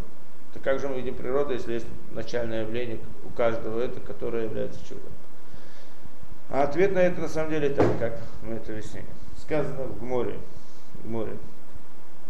То 0.52 0.60
как 0.60 0.80
же 0.80 0.88
мы 0.90 0.96
видим 0.96 1.14
природу, 1.14 1.54
если 1.54 1.72
есть 1.72 1.86
начальное 2.10 2.60
явление 2.60 2.98
у 3.24 3.30
каждого 3.30 3.80
это, 3.80 3.98
которое 4.00 4.44
является 4.44 4.80
чудом? 4.86 5.12
А 6.50 6.64
ответ 6.64 6.92
на 6.92 6.98
это 6.98 7.22
на 7.22 7.28
самом 7.28 7.52
деле 7.52 7.70
так, 7.70 7.86
как 7.98 8.20
мы 8.42 8.56
это 8.56 8.72
объяснили. 8.72 9.06
Сказано 9.38 9.84
в 9.84 10.02
море, 10.02 10.36
в 11.04 11.08
море. 11.08 11.38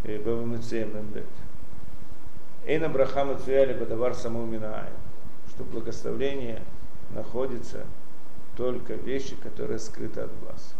Бавамыцеем 0.04 0.94
Мембет. 0.94 1.26
Эйна 2.64 2.88
Брахама 2.88 3.38
Цуяли 3.38 3.74
Бадавар 3.74 4.14
Самуминаай. 4.14 4.90
Что 5.48 5.64
благословление 5.64 6.62
находится 7.10 7.84
только 8.56 8.94
вещи, 8.94 9.34
которые 9.36 9.78
скрыты 9.78 10.20
от 10.20 10.30
глаз. 10.40 10.74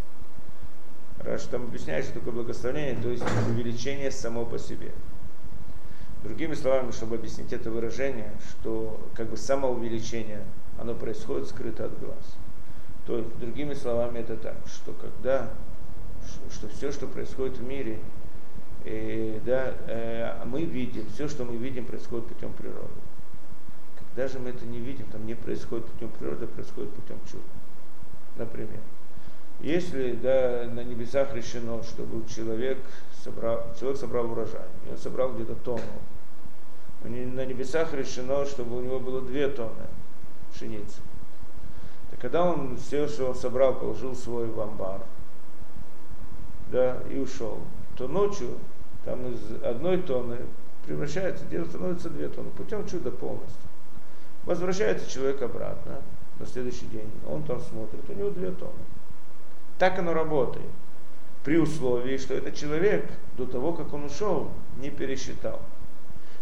Раз 1.19 1.45
там 1.45 1.65
объясняет, 1.65 2.05
что 2.05 2.15
такое 2.15 2.33
благословение, 2.33 2.97
то 2.97 3.09
есть 3.09 3.25
увеличение 3.49 4.11
само 4.11 4.45
по 4.45 4.59
себе. 4.59 4.93
Другими 6.23 6.55
словами, 6.55 6.93
чтобы 6.93 7.17
объяснить 7.17 7.53
это 7.53 7.71
выражение, 7.71 8.31
что 8.51 9.01
как 9.15 9.29
бы 9.29 9.37
самоувеличение, 9.37 10.45
оно 10.79 10.95
происходит 10.95 11.49
скрыто 11.49 11.87
от 11.87 11.99
глаз. 11.99 12.37
То 13.07 13.19
есть, 13.19 13.37
другими 13.39 13.75
словами, 13.75 14.21
это 14.21 14.37
так, 14.37 14.57
что 14.67 14.93
когда, 14.93 15.51
что 16.53 16.69
все, 16.69 16.93
что 16.93 17.09
происходит 17.09 17.59
в 17.59 17.65
мире, 17.65 17.99
и, 18.85 19.41
да, 19.45 19.75
э, 19.87 20.45
мы 20.45 20.65
видим, 20.65 21.07
все, 21.15 21.29
что 21.29 21.45
мы 21.45 21.57
видим, 21.57 21.85
происходит 21.85 22.27
путем 22.27 22.53
природы. 22.53 22.89
Когда 23.97 24.29
же 24.29 24.39
мы 24.39 24.51
это 24.51 24.67
не 24.67 24.79
видим, 24.79 25.07
там 25.07 25.27
не 25.27 25.35
происходит 25.35 25.87
путем 25.87 26.11
природы, 26.11 26.45
а 26.45 26.49
происходит 26.49 26.91
путем 26.91 27.19
чуда. 27.27 27.43
Например, 28.37 28.81
если 29.61 30.13
да, 30.15 30.69
на 30.73 30.83
небесах 30.83 31.35
решено, 31.35 31.83
чтобы 31.83 32.29
человек 32.29 32.79
собрал, 33.23 33.65
человек 33.79 33.99
собрал 34.01 34.31
урожай, 34.31 34.67
и 34.87 34.91
он 34.91 34.99
собрал 34.99 35.33
где-то 35.33 35.55
тонну, 35.55 35.83
на 37.05 37.45
небесах 37.45 37.95
решено, 37.95 38.45
чтобы 38.47 38.79
у 38.79 38.81
него 38.81 39.01
было 39.01 39.23
две 39.23 39.49
тонны 39.49 39.87
пшеницы. 40.53 41.01
Так 42.11 42.21
когда 42.21 42.45
он 42.45 42.77
все, 42.77 43.09
что 43.09 43.29
он 43.29 43.35
собрал, 43.35 43.79
положил 43.79 44.15
свой 44.15 44.47
в 44.47 44.61
амбар, 44.61 45.01
да, 46.71 46.99
и 47.11 47.19
ушел, 47.19 47.61
то 47.97 48.09
ночью 48.09 48.59
там 49.05 49.33
из 49.33 49.63
одной 49.63 49.99
тонны 49.99 50.39
превращается, 50.87 51.45
дело 51.47 51.65
становится 51.65 52.11
две 52.11 52.29
тонны, 52.29 52.51
путем 52.51 52.87
чуда 52.87 53.11
полностью. 53.11 53.69
Возвращается 54.45 55.11
человек 55.11 55.43
обратно 55.43 56.03
на 56.39 56.47
следующий 56.47 56.87
день, 56.87 57.11
он 57.29 57.43
там 57.45 57.61
смотрит, 57.61 58.09
у 58.09 58.13
него 58.13 58.31
две 58.31 58.51
тонны. 58.51 58.73
Так 59.79 59.99
оно 59.99 60.13
работает. 60.13 60.67
При 61.45 61.59
условии, 61.59 62.17
что 62.19 62.35
этот 62.35 62.55
человек 62.55 63.05
до 63.37 63.47
того, 63.47 63.73
как 63.73 63.93
он 63.93 64.05
ушел, 64.05 64.51
не 64.77 64.91
пересчитал. 64.91 65.61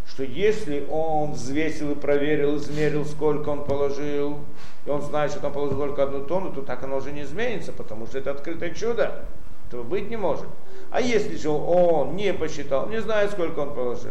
Что 0.07 0.25
если 0.25 0.87
он 0.91 1.33
взвесил 1.33 1.93
и 1.93 1.95
проверил, 1.95 2.57
измерил, 2.57 3.05
сколько 3.07 3.49
он 3.49 3.65
положил, 3.65 4.41
и 4.85 4.91
он 4.91 5.03
знает, 5.03 5.31
что 5.31 5.41
там 5.41 5.53
положил 5.53 5.79
только 5.79 6.03
одну 6.03 6.25
тонну, 6.25 6.53
то 6.53 6.63
так 6.63 6.83
оно 6.83 6.97
уже 6.97 7.13
не 7.13 7.23
изменится, 7.23 7.73
потому 7.73 8.07
что 8.07 8.19
это 8.19 8.33
открытое 8.33 8.75
чудо. 8.75 9.25
Этого 9.71 9.85
быть 9.85 10.11
не 10.11 10.17
может. 10.17 10.49
А 10.91 11.01
если 11.01 11.37
же 11.37 11.49
он 11.49 12.17
не 12.17 12.35
посчитал, 12.35 12.89
не 12.89 13.01
знает, 13.01 13.31
сколько 13.31 13.61
он 13.61 13.73
положил, 13.73 14.11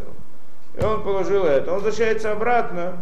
и 0.74 0.82
он 0.82 1.04
положил 1.04 1.44
это, 1.44 1.74
он 1.74 1.82
возвращается 1.82 2.32
обратно, 2.32 3.02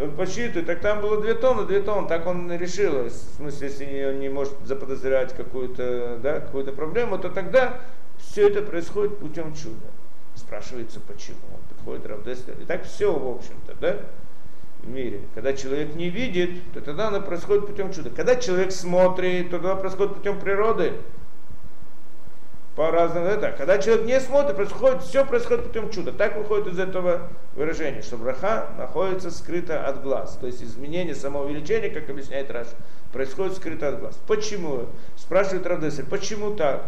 он 0.00 0.12
посчитывает, 0.12 0.66
так 0.66 0.78
там 0.78 1.00
было 1.00 1.20
две 1.20 1.34
тонны, 1.34 1.66
две 1.66 1.80
тонны, 1.80 2.06
так 2.06 2.28
он 2.28 2.52
решил. 2.52 2.92
В 2.92 3.10
смысле, 3.10 3.66
если 3.66 4.04
он 4.04 4.20
не 4.20 4.28
может 4.28 4.54
заподозревать 4.64 5.34
какую-то 5.34 6.20
да, 6.22 6.38
какую 6.38 6.64
проблему, 6.72 7.18
то 7.18 7.28
тогда 7.28 7.80
все 8.18 8.48
это 8.48 8.62
происходит 8.62 9.18
путем 9.18 9.52
чуда. 9.52 9.88
Спрашивается, 10.36 11.00
почему. 11.00 11.38
Он 11.52 11.76
подходит 11.76 12.06
Равдестер. 12.06 12.54
И 12.60 12.64
так 12.66 12.84
все, 12.84 13.12
в 13.12 13.36
общем-то, 13.36 13.74
да, 13.80 13.96
в 14.80 14.88
мире. 14.88 15.22
Когда 15.34 15.54
человек 15.54 15.96
не 15.96 16.08
видит, 16.08 16.50
то 16.72 16.80
тогда 16.80 17.08
оно 17.08 17.20
происходит 17.20 17.66
путем 17.66 17.92
чуда. 17.92 18.10
Когда 18.10 18.36
человек 18.36 18.70
смотрит, 18.70 19.50
то 19.50 19.58
тогда 19.58 19.74
происходит 19.74 20.14
путем 20.14 20.38
природы 20.38 20.92
по 22.80 22.90
разным 22.90 23.24
это. 23.24 23.52
Когда 23.52 23.76
человек 23.76 24.06
не 24.06 24.18
смотрит, 24.20 24.56
происходит, 24.56 25.02
все 25.02 25.26
происходит 25.26 25.66
путем 25.66 25.90
чуда. 25.90 26.12
Так 26.12 26.34
выходит 26.38 26.68
из 26.68 26.78
этого 26.78 27.28
выражения, 27.54 28.00
что 28.00 28.16
браха 28.16 28.70
находится 28.78 29.30
скрыто 29.30 29.86
от 29.86 30.02
глаз. 30.02 30.38
То 30.40 30.46
есть 30.46 30.62
изменение 30.62 31.14
самоувеличения, 31.14 31.90
как 31.90 32.08
объясняет 32.08 32.50
Раш, 32.50 32.68
происходит 33.12 33.58
скрыто 33.58 33.88
от 33.88 34.00
глаз. 34.00 34.18
Почему? 34.26 34.86
Спрашивает 35.18 35.66
Равдесель, 35.66 36.06
почему 36.06 36.54
так? 36.54 36.86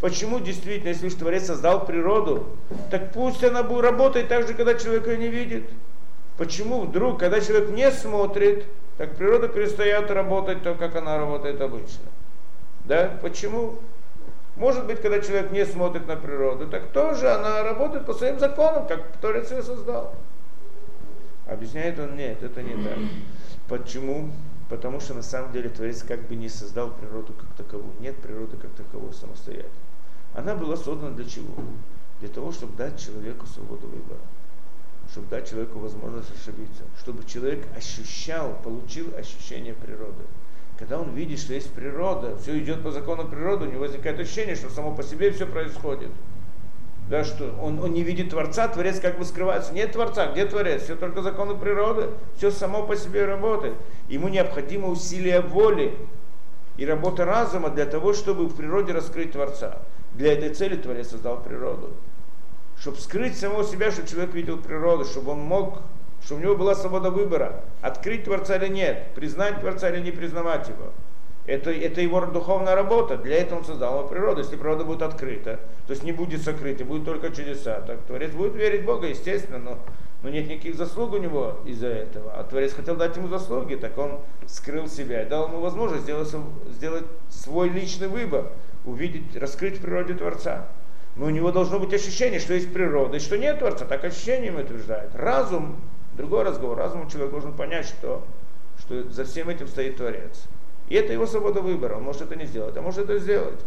Почему 0.00 0.38
действительно, 0.38 0.90
если 0.90 1.08
уж 1.08 1.14
Творец 1.14 1.46
создал 1.46 1.86
природу, 1.86 2.46
так 2.92 3.10
пусть 3.10 3.42
она 3.42 3.64
будет 3.64 3.82
работать 3.82 4.28
так 4.28 4.46
же, 4.46 4.54
когда 4.54 4.74
человек 4.74 5.08
ее 5.08 5.16
не 5.16 5.28
видит. 5.28 5.64
Почему 6.38 6.82
вдруг, 6.82 7.18
когда 7.18 7.40
человек 7.40 7.70
не 7.70 7.90
смотрит, 7.90 8.66
так 8.96 9.16
природа 9.16 9.48
перестает 9.48 10.08
работать 10.08 10.62
то, 10.62 10.76
как 10.76 10.94
она 10.94 11.18
работает 11.18 11.60
обычно? 11.60 12.04
Да? 12.84 13.18
Почему? 13.20 13.80
Может 14.56 14.86
быть, 14.86 15.00
когда 15.00 15.20
человек 15.20 15.50
не 15.50 15.64
смотрит 15.64 16.06
на 16.06 16.16
природу, 16.16 16.68
так 16.68 16.92
тоже 16.92 17.30
она 17.30 17.62
работает 17.62 18.04
по 18.04 18.12
своим 18.12 18.38
законам, 18.38 18.86
как 18.86 19.16
Творец 19.16 19.50
ее 19.50 19.62
создал. 19.62 20.14
Объясняет 21.46 21.98
он, 21.98 22.16
нет, 22.16 22.42
это 22.42 22.62
не 22.62 22.74
так. 22.82 22.98
Почему? 23.68 24.30
Потому 24.68 25.00
что 25.00 25.14
на 25.14 25.22
самом 25.22 25.52
деле 25.52 25.68
Творец 25.68 26.02
как 26.02 26.26
бы 26.28 26.34
не 26.34 26.48
создал 26.48 26.90
природу 26.90 27.32
как 27.32 27.48
таковую. 27.56 27.92
Нет 28.00 28.16
природы 28.16 28.56
как 28.56 28.70
таковой 28.72 29.12
самостоятельно. 29.12 29.70
Она 30.34 30.54
была 30.54 30.76
создана 30.76 31.10
для 31.10 31.28
чего? 31.28 31.54
Для 32.20 32.28
того, 32.28 32.52
чтобы 32.52 32.76
дать 32.76 32.98
человеку 32.98 33.46
свободу 33.46 33.86
выбора. 33.86 34.20
Чтобы 35.10 35.28
дать 35.28 35.50
человеку 35.50 35.78
возможность 35.78 36.30
ошибиться. 36.30 36.84
Чтобы 36.98 37.24
человек 37.24 37.66
ощущал, 37.76 38.54
получил 38.62 39.14
ощущение 39.16 39.74
природы. 39.74 40.24
Когда 40.78 40.98
он 40.98 41.10
видит, 41.14 41.38
что 41.38 41.54
есть 41.54 41.72
природа, 41.72 42.36
все 42.38 42.58
идет 42.58 42.82
по 42.82 42.90
закону 42.90 43.28
природы, 43.28 43.66
у 43.66 43.70
него 43.70 43.80
возникает 43.80 44.18
ощущение, 44.18 44.56
что 44.56 44.70
само 44.70 44.94
по 44.94 45.02
себе 45.02 45.30
все 45.30 45.46
происходит. 45.46 46.10
Да, 47.08 47.24
что 47.24 47.54
он, 47.60 47.78
он 47.78 47.92
не 47.92 48.02
видит 48.02 48.30
Творца, 48.30 48.68
Творец 48.68 49.00
как 49.00 49.18
бы 49.18 49.24
скрывается. 49.24 49.74
Нет 49.74 49.92
Творца, 49.92 50.32
где 50.32 50.46
Творец? 50.46 50.84
Все 50.84 50.96
только 50.96 51.22
законы 51.22 51.54
природы, 51.54 52.08
все 52.36 52.50
само 52.50 52.86
по 52.86 52.96
себе 52.96 53.26
работает. 53.26 53.74
Ему 54.08 54.28
необходимо 54.28 54.88
усилие 54.88 55.40
воли, 55.40 55.96
и 56.76 56.86
работа 56.86 57.24
разума 57.24 57.68
для 57.68 57.86
того, 57.86 58.14
чтобы 58.14 58.46
в 58.46 58.56
природе 58.56 58.92
раскрыть 58.92 59.32
Творца. 59.32 59.78
Для 60.14 60.32
этой 60.32 60.54
цели 60.54 60.76
Творец 60.76 61.10
создал 61.10 61.42
природу. 61.42 61.90
Чтобы 62.78 62.98
скрыть 62.98 63.38
самого 63.38 63.64
себя, 63.64 63.90
чтобы 63.90 64.08
человек 64.08 64.34
видел 64.34 64.58
природу, 64.58 65.04
чтобы 65.04 65.32
он 65.32 65.40
мог, 65.40 65.82
чтобы 66.24 66.40
у 66.40 66.44
него 66.44 66.56
была 66.56 66.74
свобода 66.74 67.10
выбора, 67.10 67.62
открыть 67.80 68.24
Творца 68.24 68.56
или 68.56 68.68
нет, 68.68 69.06
признать 69.14 69.60
Творца 69.60 69.90
или 69.90 70.00
не 70.00 70.10
признавать 70.10 70.68
его. 70.68 70.92
Это, 71.44 71.72
это 71.72 72.00
его 72.00 72.24
духовная 72.26 72.76
работа. 72.76 73.16
Для 73.16 73.38
этого 73.38 73.58
он 73.58 73.64
создал 73.64 73.98
его 73.98 74.08
природу. 74.08 74.40
Если 74.40 74.56
природа 74.56 74.84
будет 74.84 75.02
открыта, 75.02 75.58
то 75.86 75.92
есть 75.92 76.04
не 76.04 76.12
будет 76.12 76.42
сокрыта, 76.42 76.84
будет 76.84 77.04
только 77.04 77.30
чудеса. 77.30 77.80
Так 77.80 78.02
Творец 78.02 78.30
будет 78.30 78.54
верить 78.54 78.82
в 78.82 78.84
Бога, 78.84 79.08
естественно, 79.08 79.58
но, 79.58 79.78
но 80.22 80.28
нет 80.28 80.48
никаких 80.48 80.76
заслуг 80.76 81.14
у 81.14 81.16
него 81.16 81.56
из-за 81.66 81.88
этого. 81.88 82.32
А 82.32 82.44
Творец 82.44 82.74
хотел 82.74 82.94
дать 82.94 83.16
ему 83.16 83.26
заслуги, 83.26 83.74
так 83.74 83.98
он 83.98 84.20
скрыл 84.46 84.86
себя 84.86 85.22
и 85.22 85.28
дал 85.28 85.48
ему 85.48 85.60
возможность 85.60 86.04
сделать, 86.04 86.32
сделать 86.68 87.04
свой 87.28 87.68
личный 87.68 88.06
выбор, 88.06 88.52
увидеть, 88.84 89.36
раскрыть 89.36 89.78
в 89.78 89.82
природе 89.82 90.14
Творца. 90.14 90.68
Но 91.16 91.26
у 91.26 91.30
него 91.30 91.50
должно 91.50 91.80
быть 91.80 91.92
ощущение, 91.92 92.38
что 92.38 92.54
есть 92.54 92.72
природа 92.72 93.16
и 93.16 93.20
что 93.20 93.36
нет 93.36 93.58
Творца. 93.58 93.84
Так 93.84 94.04
ощущением 94.04 94.60
утверждает. 94.60 95.10
Разум, 95.14 95.76
другой 96.16 96.44
разговор, 96.44 96.78
разум 96.78 97.08
человек 97.08 97.30
должен 97.30 97.52
понять, 97.52 97.86
что, 97.86 98.24
что 98.78 99.10
за 99.10 99.24
всем 99.24 99.48
этим 99.48 99.68
стоит 99.68 99.96
Творец. 99.96 100.44
И 100.88 100.94
это 100.94 101.12
его 101.12 101.26
свобода 101.26 101.60
выбора, 101.60 101.96
он 101.96 102.02
может 102.02 102.22
это 102.22 102.36
не 102.36 102.46
сделать, 102.46 102.76
а 102.76 102.82
может 102.82 103.04
это 103.04 103.18
сделать. 103.18 103.60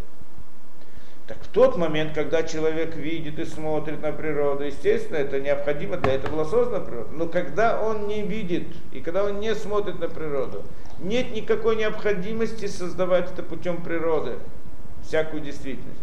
Так 1.28 1.38
в 1.42 1.48
тот 1.48 1.76
момент, 1.76 2.14
когда 2.14 2.44
человек 2.44 2.96
видит 2.96 3.40
и 3.40 3.46
смотрит 3.46 4.00
на 4.02 4.12
природу, 4.12 4.64
естественно, 4.64 5.18
это 5.18 5.40
необходимо, 5.40 5.98
для 5.98 6.14
этого 6.14 6.34
была 6.34 6.46
создана 6.46 6.86
природа. 6.86 7.10
Но 7.14 7.28
когда 7.28 7.82
он 7.82 8.08
не 8.08 8.22
видит 8.22 8.68
и 8.94 9.00
когда 9.00 9.24
он 9.24 9.40
не 9.40 9.56
смотрит 9.56 10.00
на 10.00 10.08
природу, 10.08 10.62
нет 11.00 11.32
никакой 11.32 11.78
необходимости 11.78 12.68
создавать 12.68 13.32
это 13.32 13.42
путем 13.42 13.82
природы, 13.82 14.38
всякую 15.04 15.42
действительность. 15.42 16.00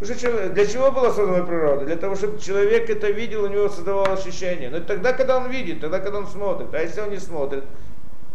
Для 0.00 0.66
чего 0.66 0.90
была 0.90 1.12
создана 1.12 1.44
природа? 1.44 1.86
Для 1.86 1.96
того, 1.96 2.16
чтобы 2.16 2.40
человек 2.40 2.90
это 2.90 3.10
видел, 3.10 3.44
у 3.44 3.46
него 3.46 3.68
создавало 3.68 4.12
ощущение. 4.12 4.68
Но 4.68 4.80
тогда, 4.80 5.12
когда 5.12 5.36
он 5.38 5.50
видит, 5.50 5.80
тогда, 5.80 6.00
когда 6.00 6.18
он 6.18 6.26
смотрит. 6.26 6.74
А 6.74 6.80
если 6.80 7.00
он 7.00 7.10
не 7.10 7.18
смотрит, 7.18 7.64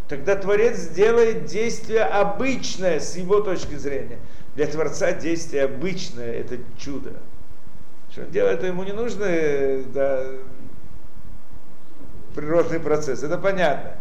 тогда 0.08 0.36
Творец 0.36 0.78
сделает 0.78 1.46
действие 1.46 2.04
обычное 2.04 3.00
с 3.00 3.16
его 3.18 3.42
точки 3.42 3.76
зрения. 3.76 4.20
Для 4.56 4.68
Творца 4.68 5.12
действие 5.12 5.66
обычное– 5.66 6.32
это 6.40 6.58
чудо. 6.78 7.12
Что 8.12 8.22
он 8.22 8.32
делает, 8.32 8.64
ему 8.64 8.84
не 8.84 8.94
нужны 8.94 9.84
да, 9.94 10.26
природный 12.34 12.80
процесс, 12.80 13.22
это 13.22 13.38
понятно. 13.38 13.99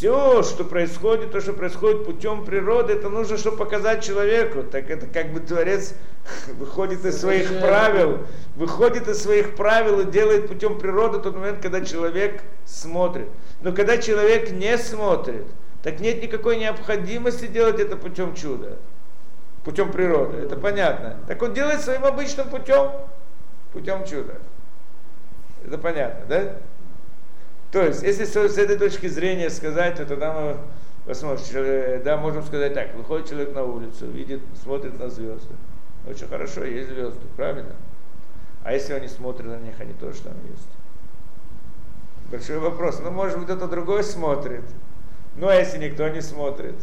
Все, 0.00 0.42
что 0.42 0.64
происходит, 0.64 1.30
то, 1.30 1.42
что 1.42 1.52
происходит 1.52 2.06
путем 2.06 2.46
природы, 2.46 2.94
это 2.94 3.10
нужно, 3.10 3.36
чтобы 3.36 3.58
показать 3.58 4.02
человеку. 4.02 4.62
Так 4.62 4.88
это 4.88 5.06
как 5.06 5.30
бы 5.30 5.40
Творец 5.40 5.94
выходит 6.58 7.04
из 7.04 7.20
своих 7.20 7.60
правил, 7.60 8.20
выходит 8.56 9.08
из 9.08 9.22
своих 9.22 9.56
правил 9.56 10.00
и 10.00 10.06
делает 10.06 10.48
путем 10.48 10.78
природы 10.78 11.18
тот 11.18 11.36
момент, 11.36 11.60
когда 11.60 11.84
человек 11.84 12.40
смотрит. 12.64 13.28
Но 13.60 13.72
когда 13.72 13.98
человек 13.98 14.50
не 14.52 14.78
смотрит, 14.78 15.44
так 15.82 16.00
нет 16.00 16.22
никакой 16.22 16.56
необходимости 16.56 17.46
делать 17.46 17.78
это 17.78 17.98
путем 17.98 18.34
чуда, 18.34 18.78
путем 19.64 19.92
природы. 19.92 20.38
Это 20.38 20.56
понятно. 20.56 21.18
Так 21.28 21.42
он 21.42 21.52
делает 21.52 21.82
своим 21.82 22.06
обычным 22.06 22.48
путем, 22.48 22.90
путем 23.74 24.06
чуда. 24.06 24.36
Это 25.62 25.76
понятно, 25.76 26.24
да? 26.26 26.56
То 27.72 27.84
есть, 27.84 28.02
если 28.02 28.24
с, 28.24 28.36
этой 28.36 28.76
точки 28.76 29.06
зрения 29.06 29.48
сказать, 29.48 29.96
то 29.96 30.06
тогда 30.06 30.32
мы 30.32 30.56
посмотрим, 31.06 32.02
да, 32.02 32.16
можем 32.16 32.42
сказать 32.42 32.74
так, 32.74 32.94
выходит 32.94 33.28
человек 33.28 33.54
на 33.54 33.62
улицу, 33.62 34.06
видит, 34.06 34.40
смотрит 34.60 34.98
на 34.98 35.08
звезды. 35.08 35.54
Очень 36.08 36.26
хорошо, 36.26 36.64
есть 36.64 36.88
звезды, 36.88 37.26
правильно? 37.36 37.76
А 38.64 38.72
если 38.72 38.92
они 38.92 39.06
смотрят 39.06 39.46
на 39.46 39.58
них, 39.58 39.80
они 39.80 39.92
тоже 39.94 40.20
там 40.22 40.34
есть. 40.50 40.68
Большой 42.30 42.58
вопрос. 42.58 43.00
Ну, 43.00 43.10
может 43.10 43.38
быть, 43.38 43.46
кто-то 43.46 43.66
другой 43.68 44.04
смотрит. 44.04 44.64
Ну, 45.36 45.48
а 45.48 45.54
если 45.54 45.78
никто 45.78 46.08
не 46.08 46.20
смотрит? 46.20 46.76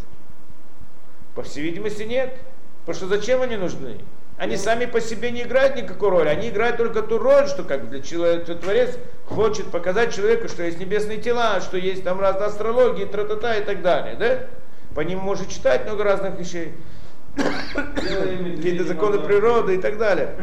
По 1.36 1.44
всей 1.44 1.64
видимости, 1.64 2.04
нет. 2.04 2.38
Потому 2.86 2.96
что 2.96 3.08
зачем 3.08 3.42
они 3.42 3.58
нужны? 3.58 4.00
Они 4.38 4.56
сами 4.56 4.86
по 4.86 5.02
себе 5.02 5.32
не 5.32 5.42
играют 5.42 5.76
никакой 5.76 6.10
роли. 6.10 6.28
Они 6.28 6.50
играют 6.50 6.78
только 6.78 7.02
ту 7.02 7.18
роль, 7.18 7.48
что 7.48 7.64
как 7.64 7.90
для 7.90 8.02
человека 8.02 8.54
Творец 8.54 8.96
хочет 9.26 9.72
показать 9.72 10.16
человеку, 10.16 10.48
что 10.48 10.64
есть 10.64 10.80
небесные 10.80 11.18
тела, 11.18 11.60
что 11.60 11.78
есть 11.78 12.04
там 12.04 12.20
разные 12.20 12.46
астрологии, 12.46 13.06
тра-та-та 13.06 13.56
и 13.58 13.64
так 13.64 13.82
далее. 13.82 14.16
Да? 14.16 14.40
По 14.94 15.02
ним 15.02 15.20
может 15.20 15.50
читать 15.50 15.86
много 15.86 16.04
разных 16.04 16.38
вещей. 16.38 16.74
Какие-то 17.36 18.84
законы 18.84 19.20
природы 19.20 19.76
и 19.76 19.82
так 19.82 19.98
далее. 19.98 20.36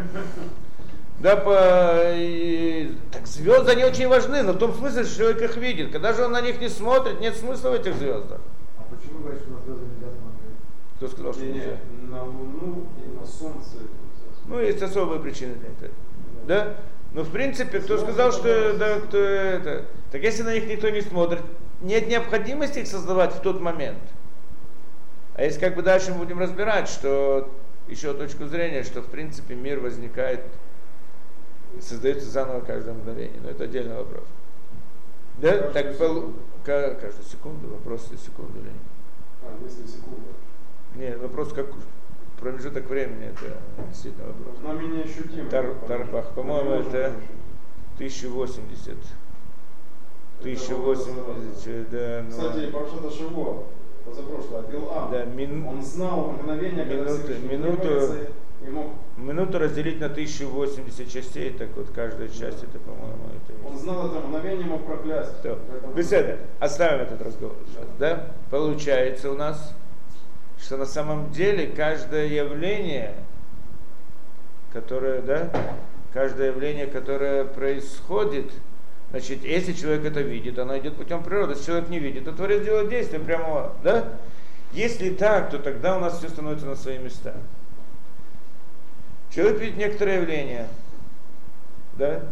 Да, 1.20 1.36
по, 1.36 2.12
и, 2.16 2.96
так 3.12 3.26
звезды, 3.28 3.70
они 3.70 3.84
очень 3.84 4.08
важны, 4.08 4.42
но 4.42 4.52
в 4.52 4.58
том 4.58 4.74
смысле, 4.74 5.04
что 5.04 5.16
человек 5.18 5.42
их 5.42 5.56
видит. 5.56 5.92
Когда 5.92 6.12
же 6.12 6.24
он 6.24 6.32
на 6.32 6.40
них 6.40 6.60
не 6.60 6.68
смотрит, 6.68 7.20
нет 7.20 7.36
смысла 7.36 7.70
в 7.70 7.74
этих 7.74 7.94
звездах. 7.94 8.40
А 8.76 8.82
почему 8.94 9.20
говоришь, 9.20 9.42
что 9.42 9.60
звезды? 9.64 10.03
Кто 11.04 11.12
сказал, 11.12 11.34
что 11.34 11.42
Не, 11.42 11.48
не, 11.48 11.58
нельзя? 11.58 11.76
на 12.08 12.24
Луну 12.24 12.86
и 13.04 13.18
на 13.18 13.26
Солнце. 13.26 13.76
Ну, 14.46 14.58
есть 14.58 14.80
особые 14.80 15.20
причины 15.20 15.54
для 15.56 15.68
этого. 15.68 15.90
Да? 16.46 16.76
Но 17.12 17.22
в 17.24 17.30
принципе, 17.30 17.80
кто 17.80 17.98
сказал, 17.98 18.32
что 18.32 18.74
да, 18.78 19.00
кто 19.00 19.18
это. 19.18 19.84
Так 20.10 20.22
если 20.22 20.42
на 20.44 20.54
них 20.54 20.66
никто 20.66 20.88
не 20.88 21.02
смотрит, 21.02 21.42
нет 21.82 22.08
необходимости 22.08 22.78
их 22.78 22.86
создавать 22.86 23.34
в 23.34 23.40
тот 23.40 23.60
момент. 23.60 23.98
А 25.34 25.42
если 25.44 25.60
как 25.60 25.74
бы 25.74 25.82
дальше 25.82 26.10
мы 26.12 26.18
будем 26.20 26.38
разбирать, 26.38 26.88
что 26.88 27.52
еще 27.86 28.14
точку 28.14 28.46
зрения, 28.46 28.82
что 28.82 29.02
в 29.02 29.06
принципе 29.08 29.54
мир 29.54 29.80
возникает 29.80 30.40
создается 31.80 32.30
заново 32.30 32.60
каждое 32.60 32.94
мгновение. 32.94 33.40
Но 33.42 33.50
это 33.50 33.64
отдельный 33.64 33.96
вопрос. 33.96 34.24
Да? 35.38 35.50
Каждую 35.50 35.72
так 35.74 35.98
пол- 35.98 36.08
секунду. 36.14 36.38
ка- 36.64 36.94
каждую 36.94 37.24
секунду, 37.26 37.68
вопрос 37.68 38.06
секунду 38.24 38.58
или 38.58 38.68
нет. 38.68 38.74
А, 39.42 39.52
если 39.62 39.86
секунда. 39.86 40.30
Нет, 40.94 41.20
вопрос 41.20 41.52
как 41.52 41.66
промежуток 42.40 42.88
времени, 42.88 43.26
это 43.26 43.56
действительно 43.88 44.26
вопрос. 44.28 44.58
Должна 44.58 44.80
менее 44.82 45.04
ощутима. 45.04 45.48
Тар- 45.50 45.74
Тарбах, 45.86 46.30
по-моему, 46.34 46.70
это 46.72 47.12
1080. 47.96 48.96
1080, 50.42 51.90
да, 51.90 52.22
ну, 52.24 52.30
Кстати, 52.30 52.70
Паршата 52.70 53.10
Шиво, 53.10 53.64
позапрошлое, 54.04 54.62
Билам, 54.70 55.10
да, 55.10 55.24
мин- 55.24 55.66
он 55.66 55.82
знал 55.82 56.32
мгновение, 56.32 56.84
когда 56.84 57.10
минуту- 57.12 57.76
требуется, 57.82 58.18
и 58.66 58.70
мог, 58.70 58.86
минуту 59.16 59.58
разделить 59.58 60.00
на 60.00 60.08
1080 60.10 61.08
частей, 61.10 61.50
так 61.50 61.68
вот 61.76 61.86
каждая 61.94 62.28
часть 62.28 62.62
это, 62.64 62.78
по-моему, 62.78 63.24
это 63.34 63.66
он 63.68 63.78
знал 63.78 64.06
это 64.08 64.20
мгновение, 64.20 64.66
мог 64.66 64.84
проклясть. 64.84 65.32
Беседа, 65.96 66.38
оставим 66.60 67.00
этот 67.06 67.22
разговор 67.22 67.56
сейчас, 67.72 67.86
да? 67.98 68.26
Получается 68.50 69.30
у 69.30 69.36
нас, 69.36 69.74
что 70.64 70.78
на 70.78 70.86
самом 70.86 71.30
деле 71.30 71.66
каждое 71.66 72.26
явление, 72.26 73.14
которое, 74.72 75.20
да, 75.20 75.50
каждое 76.14 76.48
явление, 76.48 76.86
которое 76.86 77.44
происходит, 77.44 78.50
значит, 79.10 79.44
если 79.44 79.74
человек 79.74 80.06
это 80.06 80.22
видит, 80.22 80.58
оно 80.58 80.78
идет 80.78 80.96
путем 80.96 81.22
природы. 81.22 81.52
Если 81.52 81.66
человек 81.66 81.88
не 81.90 81.98
видит, 81.98 82.24
то 82.24 82.32
Творец 82.32 82.64
делает 82.64 82.88
действие 82.88 83.20
прямо, 83.20 83.72
да? 83.82 84.14
Если 84.72 85.10
так, 85.10 85.50
то 85.50 85.58
тогда 85.58 85.98
у 85.98 86.00
нас 86.00 86.18
все 86.18 86.30
становится 86.30 86.66
на 86.66 86.76
свои 86.76 86.98
места. 86.98 87.34
Человек 89.34 89.60
видит 89.60 89.76
некоторое 89.76 90.22
явление, 90.22 90.66
да? 91.98 92.22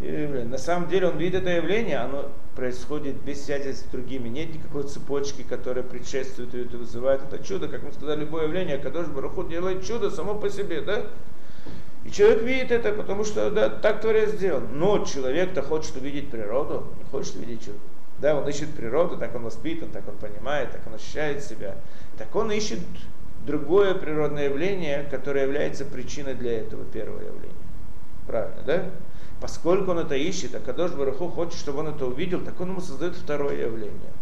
Явление. 0.00 0.46
На 0.46 0.58
самом 0.58 0.88
деле 0.88 1.08
он 1.08 1.18
видит 1.18 1.42
это 1.42 1.50
явление, 1.50 1.98
оно 1.98 2.30
происходит 2.54 3.16
без 3.22 3.44
связи 3.44 3.72
с 3.72 3.82
другими. 3.82 4.28
Нет 4.28 4.54
никакой 4.54 4.84
цепочки, 4.84 5.42
которая 5.42 5.84
предшествует 5.84 6.54
и 6.54 6.76
вызывает 6.76 7.22
это 7.22 7.42
чудо. 7.42 7.68
Как 7.68 7.82
мы 7.82 7.92
сказали, 7.92 8.20
любое 8.20 8.44
явление, 8.44 8.78
Кадош 8.78 9.06
Бараху 9.06 9.44
делает 9.44 9.84
чудо 9.84 10.10
само 10.10 10.34
по 10.34 10.50
себе, 10.50 10.82
да? 10.82 11.06
И 12.04 12.10
человек 12.10 12.42
видит 12.42 12.70
это, 12.72 12.92
потому 12.92 13.24
что 13.24 13.50
да, 13.50 13.68
так 13.68 14.00
Творец 14.00 14.32
сделал. 14.32 14.60
Но 14.60 15.04
человек-то 15.04 15.62
хочет 15.62 15.96
увидеть 15.96 16.30
природу, 16.30 16.84
не 16.98 17.04
хочет 17.04 17.36
увидеть 17.36 17.64
чудо. 17.64 17.78
Да, 18.20 18.36
он 18.36 18.48
ищет 18.48 18.70
природу, 18.70 19.16
так 19.16 19.34
он 19.34 19.44
воспитан, 19.44 19.90
так 19.90 20.06
он 20.08 20.16
понимает, 20.16 20.70
так 20.72 20.86
он 20.86 20.94
ощущает 20.94 21.42
себя. 21.42 21.76
Так 22.18 22.34
он 22.36 22.52
ищет 22.52 22.80
другое 23.46 23.94
природное 23.94 24.44
явление, 24.44 25.06
которое 25.10 25.44
является 25.44 25.84
причиной 25.84 26.34
для 26.34 26.60
этого 26.60 26.84
первого 26.84 27.20
явления. 27.20 27.54
Правильно, 28.26 28.62
да? 28.64 28.84
Поскольку 29.42 29.90
он 29.90 29.98
это 29.98 30.14
ищет, 30.14 30.54
а 30.54 30.60
Кадош 30.60 30.92
Бараху 30.92 31.28
хочет, 31.28 31.58
чтобы 31.58 31.80
он 31.80 31.88
это 31.88 32.06
увидел, 32.06 32.42
так 32.42 32.60
он 32.60 32.70
ему 32.70 32.80
создает 32.80 33.16
второе 33.16 33.60
явление, 33.60 34.12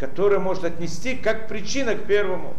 которое 0.00 0.40
может 0.40 0.64
отнести 0.64 1.14
как 1.14 1.46
причина 1.46 1.94
к 1.94 2.02
первому. 2.02 2.54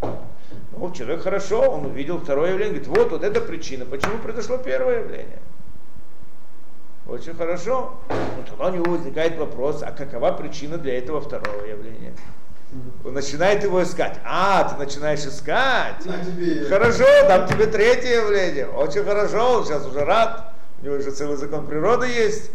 Ну, 0.00 0.92
человек 0.92 1.22
хорошо, 1.22 1.62
он 1.62 1.86
увидел 1.86 2.20
второе 2.20 2.52
явление, 2.52 2.80
говорит, 2.80 2.96
вот, 2.96 3.10
вот 3.10 3.24
это 3.24 3.40
причина, 3.40 3.86
почему 3.86 4.18
произошло 4.18 4.56
первое 4.56 5.00
явление. 5.00 5.40
Очень 7.08 7.34
хорошо. 7.34 7.94
Но 8.08 8.44
тогда 8.48 8.66
у 8.66 8.70
него 8.70 8.92
возникает 8.92 9.36
вопрос, 9.36 9.82
а 9.82 9.90
какова 9.90 10.30
причина 10.30 10.78
для 10.78 10.96
этого 10.96 11.20
второго 11.20 11.64
явления? 11.64 12.14
Он 13.04 13.14
начинает 13.14 13.62
его 13.62 13.82
искать. 13.82 14.18
А, 14.24 14.64
ты 14.64 14.76
начинаешь 14.76 15.20
искать. 15.20 16.04
На 16.04 16.24
тебе. 16.24 16.64
Хорошо, 16.64 17.04
дам 17.28 17.46
тебе 17.46 17.66
третье 17.66 18.22
явление. 18.22 18.66
Очень 18.66 19.04
хорошо, 19.04 19.58
он 19.58 19.64
сейчас 19.64 19.86
уже 19.86 20.04
рад. 20.04 20.52
У 20.80 20.86
него 20.86 20.96
уже 20.96 21.10
целый 21.12 21.36
закон 21.36 21.66
природы 21.66 22.06
есть. 22.06 22.50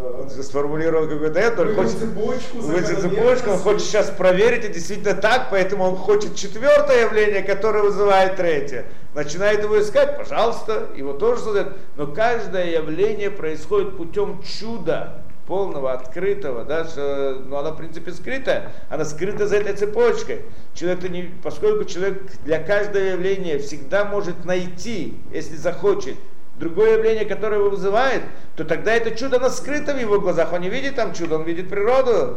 Он 0.00 0.28
же 0.28 0.42
сформулировал 0.42 1.08
какой-то 1.08 1.38
это, 1.38 1.62
он 1.62 1.74
хочет 1.76 1.98
цепочку, 1.98 2.60
цепочку, 2.60 3.50
он 3.50 3.58
хочет 3.58 3.82
сейчас 3.82 4.10
проверить, 4.10 4.64
и 4.64 4.68
действительно 4.68 5.14
так, 5.14 5.48
поэтому 5.50 5.84
он 5.84 5.96
хочет 5.96 6.34
четвертое 6.34 7.02
явление, 7.02 7.42
которое 7.42 7.84
вызывает 7.84 8.34
третье. 8.34 8.86
Начинает 9.14 9.62
его 9.62 9.80
искать, 9.80 10.16
пожалуйста, 10.16 10.88
его 10.96 11.12
тоже 11.12 11.42
создает. 11.42 11.68
Но 11.94 12.08
каждое 12.08 12.72
явление 12.72 13.30
происходит 13.30 13.96
путем 13.96 14.42
чуда, 14.42 15.22
полного, 15.46 15.92
открытого, 15.92 16.64
да, 16.64 16.84
что, 16.84 17.42
ну, 17.46 17.56
она 17.56 17.70
в 17.72 17.76
принципе 17.76 18.12
скрытая, 18.12 18.72
она 18.88 19.04
скрыта 19.04 19.46
за 19.46 19.56
этой 19.56 19.74
цепочкой. 19.74 20.42
Человек 20.74 21.08
не, 21.10 21.30
поскольку 21.42 21.84
человек 21.84 22.22
для 22.44 22.58
каждого 22.62 23.02
явления 23.02 23.58
всегда 23.58 24.04
может 24.04 24.44
найти, 24.44 25.18
если 25.32 25.56
захочет, 25.56 26.16
другое 26.56 26.96
явление, 26.98 27.24
которое 27.24 27.60
его 27.60 27.70
вызывает, 27.70 28.22
то 28.56 28.64
тогда 28.64 28.94
это 28.94 29.10
чудо, 29.10 29.36
оно 29.36 29.48
скрыто 29.50 29.94
в 29.94 30.00
его 30.00 30.20
глазах. 30.20 30.52
Он 30.52 30.60
не 30.60 30.68
видит 30.70 30.94
там 30.96 31.12
чудо, 31.12 31.36
он 31.36 31.44
видит 31.44 31.68
природу. 31.68 32.36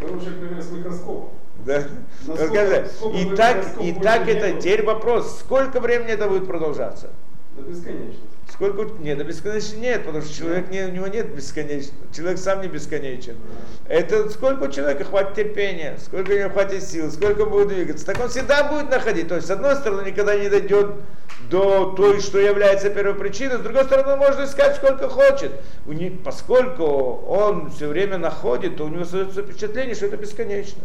Хороший 0.00 0.32
пример 0.32 0.62
с 0.62 0.70
микроскопом. 0.70 1.30
Да. 1.64 1.82
Насколько- 2.26 2.86
сколько 2.88 3.16
И 3.16 3.36
так, 3.36 3.64
и 3.80 3.92
так 3.92 4.28
это 4.28 4.60
теперь 4.60 4.84
вопрос, 4.84 5.38
сколько 5.40 5.80
времени 5.80 6.10
это 6.10 6.28
будет 6.28 6.46
продолжаться? 6.46 7.10
До 7.56 7.62
бесконечности. 7.62 8.33
Сколько? 8.54 8.84
Нет, 9.00 9.18
до 9.18 9.24
бесконечности 9.24 9.74
нет, 9.74 10.04
потому 10.04 10.22
что 10.22 10.32
человек 10.32 10.70
не, 10.70 10.84
у 10.84 10.90
него 10.90 11.08
нет 11.08 11.34
бесконечности. 11.34 11.92
Человек 12.14 12.38
сам 12.38 12.62
не 12.62 12.68
бесконечен. 12.68 13.36
Это 13.88 14.30
сколько 14.30 14.64
у 14.64 14.70
человека 14.70 15.02
хватит 15.02 15.34
терпения, 15.34 15.98
сколько 15.98 16.30
у 16.30 16.38
него 16.38 16.50
хватит 16.50 16.84
сил, 16.84 17.10
сколько 17.10 17.46
будет 17.46 17.68
двигаться. 17.68 18.06
Так 18.06 18.20
он 18.20 18.28
всегда 18.28 18.62
будет 18.62 18.90
находить. 18.90 19.26
То 19.26 19.34
есть, 19.34 19.48
с 19.48 19.50
одной 19.50 19.74
стороны, 19.74 20.08
никогда 20.08 20.36
не 20.36 20.48
дойдет 20.48 20.92
до 21.50 21.94
той, 21.96 22.20
что 22.20 22.38
является 22.38 22.90
первой 22.90 23.16
причиной, 23.16 23.56
с 23.56 23.60
другой 23.60 23.86
стороны, 23.86 24.12
он 24.12 24.18
может 24.20 24.38
искать 24.38 24.76
сколько 24.76 25.08
хочет. 25.08 25.50
У 25.84 25.92
не- 25.92 26.10
поскольку 26.10 26.84
он 26.84 27.72
все 27.72 27.88
время 27.88 28.18
находит, 28.18 28.76
то 28.76 28.84
у 28.84 28.88
него 28.88 29.04
создается 29.04 29.42
впечатление, 29.42 29.96
что 29.96 30.06
это 30.06 30.16
бесконечно. 30.16 30.82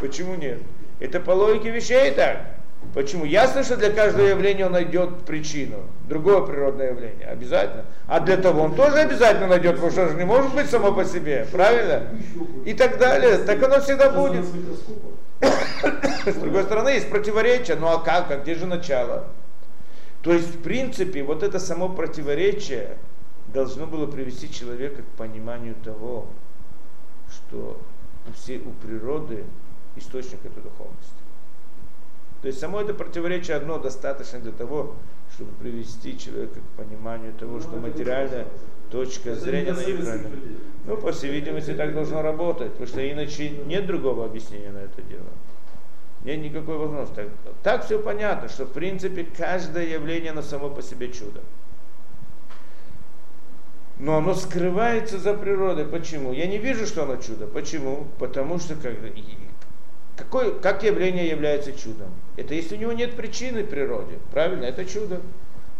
Почему 0.00 0.36
нет? 0.36 0.60
Это 1.00 1.20
по 1.20 1.32
логике 1.32 1.70
вещей 1.70 2.12
так. 2.12 2.53
Почему? 2.92 3.24
Ясно, 3.24 3.62
что 3.62 3.76
для 3.76 3.90
каждого 3.90 4.26
явления 4.26 4.66
он 4.66 4.72
найдет 4.72 5.24
причину. 5.24 5.78
Другое 6.08 6.42
природное 6.42 6.90
явление. 6.90 7.26
Обязательно. 7.26 7.84
А 8.06 8.20
для 8.20 8.36
того 8.36 8.62
он 8.62 8.74
тоже 8.74 8.96
обязательно 8.98 9.46
найдет, 9.46 9.76
потому 9.76 9.90
что 9.90 10.08
же 10.08 10.16
не 10.16 10.24
может 10.24 10.54
быть 10.54 10.68
само 10.68 10.92
по 10.92 11.04
себе. 11.04 11.46
Правильно? 11.50 12.08
И 12.64 12.74
так 12.74 12.98
далее. 12.98 13.38
Так 13.38 13.62
оно 13.62 13.80
всегда 13.80 14.10
будет. 14.10 14.44
С 16.26 16.34
другой 16.34 16.64
стороны, 16.64 16.90
есть 16.90 17.10
противоречие. 17.10 17.76
Ну 17.76 17.88
а 17.88 17.98
как? 17.98 18.30
А 18.30 18.36
где 18.36 18.54
же 18.54 18.66
начало? 18.66 19.24
То 20.22 20.32
есть, 20.32 20.54
в 20.54 20.62
принципе, 20.62 21.22
вот 21.22 21.42
это 21.42 21.58
само 21.58 21.88
противоречие 21.88 22.96
должно 23.48 23.86
было 23.86 24.06
привести 24.06 24.50
человека 24.50 25.02
к 25.02 25.16
пониманию 25.18 25.74
того, 25.84 26.26
что 27.30 27.78
у, 28.26 28.32
всей, 28.32 28.58
у 28.58 28.70
природы 28.70 29.44
источник 29.96 30.38
это 30.44 30.60
духовность. 30.60 31.14
То 32.44 32.48
есть 32.48 32.60
само 32.60 32.82
это 32.82 32.92
противоречие 32.92 33.56
одно 33.56 33.78
достаточно 33.78 34.38
для 34.38 34.52
того, 34.52 34.96
чтобы 35.32 35.50
привести 35.52 36.18
человека 36.18 36.60
к 36.60 36.78
пониманию 36.78 37.32
того, 37.32 37.58
что 37.58 37.70
материальная 37.76 38.46
точка 38.90 39.34
зрения 39.34 39.64
не 39.64 39.70
на 39.70 39.76
для 39.76 39.84
советских 39.84 40.04
неправильна. 40.04 40.28
людей. 40.28 40.58
Ну, 40.84 40.96
по 40.98 41.12
всей 41.12 41.32
видимости, 41.32 41.72
так 41.72 41.94
должно 41.94 42.20
работать, 42.20 42.72
потому 42.72 42.86
что 42.86 43.10
иначе 43.10 43.48
нет 43.48 43.86
другого 43.86 44.26
объяснения 44.26 44.72
на 44.72 44.80
это 44.80 45.00
дело. 45.00 45.24
Нет 46.22 46.40
никакой 46.40 46.76
возможности. 46.76 47.14
Так, 47.14 47.28
так 47.62 47.84
все 47.86 47.98
понятно, 47.98 48.50
что 48.50 48.66
в 48.66 48.72
принципе 48.74 49.24
каждое 49.24 49.86
явление 49.86 50.32
на 50.32 50.42
само 50.42 50.68
по 50.68 50.82
себе 50.82 51.10
чудо. 51.10 51.40
Но 53.98 54.18
оно 54.18 54.34
скрывается 54.34 55.18
за 55.18 55.32
природой. 55.32 55.86
Почему? 55.86 56.34
Я 56.34 56.46
не 56.46 56.58
вижу, 56.58 56.86
что 56.86 57.04
оно 57.04 57.16
чудо. 57.16 57.46
Почему? 57.46 58.06
Потому 58.18 58.58
что 58.58 58.74
как, 58.74 58.92
какой, 60.16 60.58
как 60.60 60.82
явление 60.82 61.28
является 61.28 61.72
чудом? 61.72 62.08
Это 62.36 62.54
если 62.54 62.76
у 62.76 62.78
него 62.78 62.92
нет 62.92 63.14
причины 63.14 63.62
в 63.62 63.68
природе. 63.68 64.18
Правильно? 64.32 64.64
Это 64.64 64.84
чудо. 64.84 65.20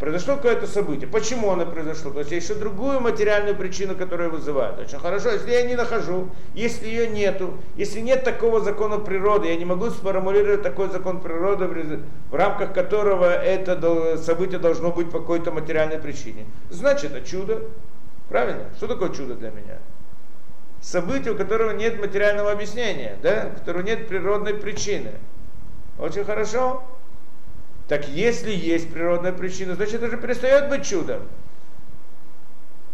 Произошло 0.01 0.35
какое-то 0.35 0.67
событие. 0.67 1.09
Почему 1.09 1.53
оно 1.53 1.67
произошло? 1.67 2.11
То 2.11 2.19
есть 2.19 2.33
есть 2.33 2.49
еще 2.49 2.59
другую 2.59 3.01
материальную 3.01 3.57
причину, 3.57 3.95
которая 3.95 4.29
вызывает. 4.29 4.79
Очень 4.81 4.99
хорошо, 4.99 5.31
если 5.31 5.53
я 5.53 5.63
не 5.63 5.77
нахожу, 5.77 6.31
если 6.53 6.89
ее 6.89 7.07
нету, 7.07 7.55
если 7.77 8.01
нет 8.01 8.25
такого 8.25 8.61
закона 8.61 8.99
природы, 8.99 9.49
я 9.49 9.57
не 9.57 9.65
могу 9.65 9.91
сформулировать 9.91 10.63
такой 10.63 10.89
закон 10.91 11.21
природы, 11.21 11.69
в, 11.69 12.35
рамках 12.35 12.75
которого 12.75 13.33
это 13.33 14.17
событие 14.19 14.59
должно 14.59 14.91
быть 14.91 15.11
по 15.11 15.21
какой-то 15.21 15.53
материальной 15.53 15.99
причине. 15.99 16.47
Значит, 16.71 17.13
это 17.13 17.25
чудо. 17.25 17.63
Правильно? 18.29 18.65
Что 18.77 18.89
такое 18.89 19.11
чудо 19.11 19.37
для 19.37 19.51
меня? 19.51 19.79
Событие, 20.85 21.33
у 21.33 21.37
которого 21.37 21.71
нет 21.71 21.99
материального 21.99 22.53
объяснения, 22.53 23.17
да? 23.23 23.49
у 23.51 23.59
которого 23.59 23.83
нет 23.83 24.07
природной 24.07 24.53
причины. 24.53 25.13
Очень 25.99 26.25
хорошо. 26.25 26.85
Так 27.89 28.07
если 28.07 28.51
есть 28.51 28.93
природная 28.93 29.33
причина, 29.33 29.77
значит 29.77 30.03
это 30.03 30.11
же 30.11 30.19
перестает 30.19 30.69
быть 30.69 30.87
чудом. 30.87 31.23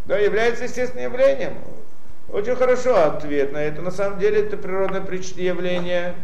Да, 0.05 0.17
является 0.17 0.63
естественным 0.63 1.11
явлением. 1.11 1.55
Очень 2.29 2.55
хорошо 2.55 2.95
ответ 2.95 3.51
на 3.51 3.57
это. 3.57 3.81
На 3.81 3.91
самом 3.91 4.19
деле 4.19 4.39
это 4.43 4.55
природное 4.55 5.01
прич- 5.01 5.39
явление. 5.39 6.15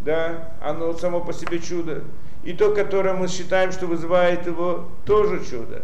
Да, 0.00 0.54
оно 0.62 0.94
само 0.94 1.20
по 1.20 1.34
себе 1.34 1.58
чудо. 1.58 2.02
И 2.44 2.54
то, 2.54 2.74
которое 2.74 3.12
мы 3.12 3.28
считаем, 3.28 3.72
что 3.72 3.86
вызывает 3.86 4.46
его, 4.46 4.88
тоже 5.04 5.44
чудо. 5.44 5.82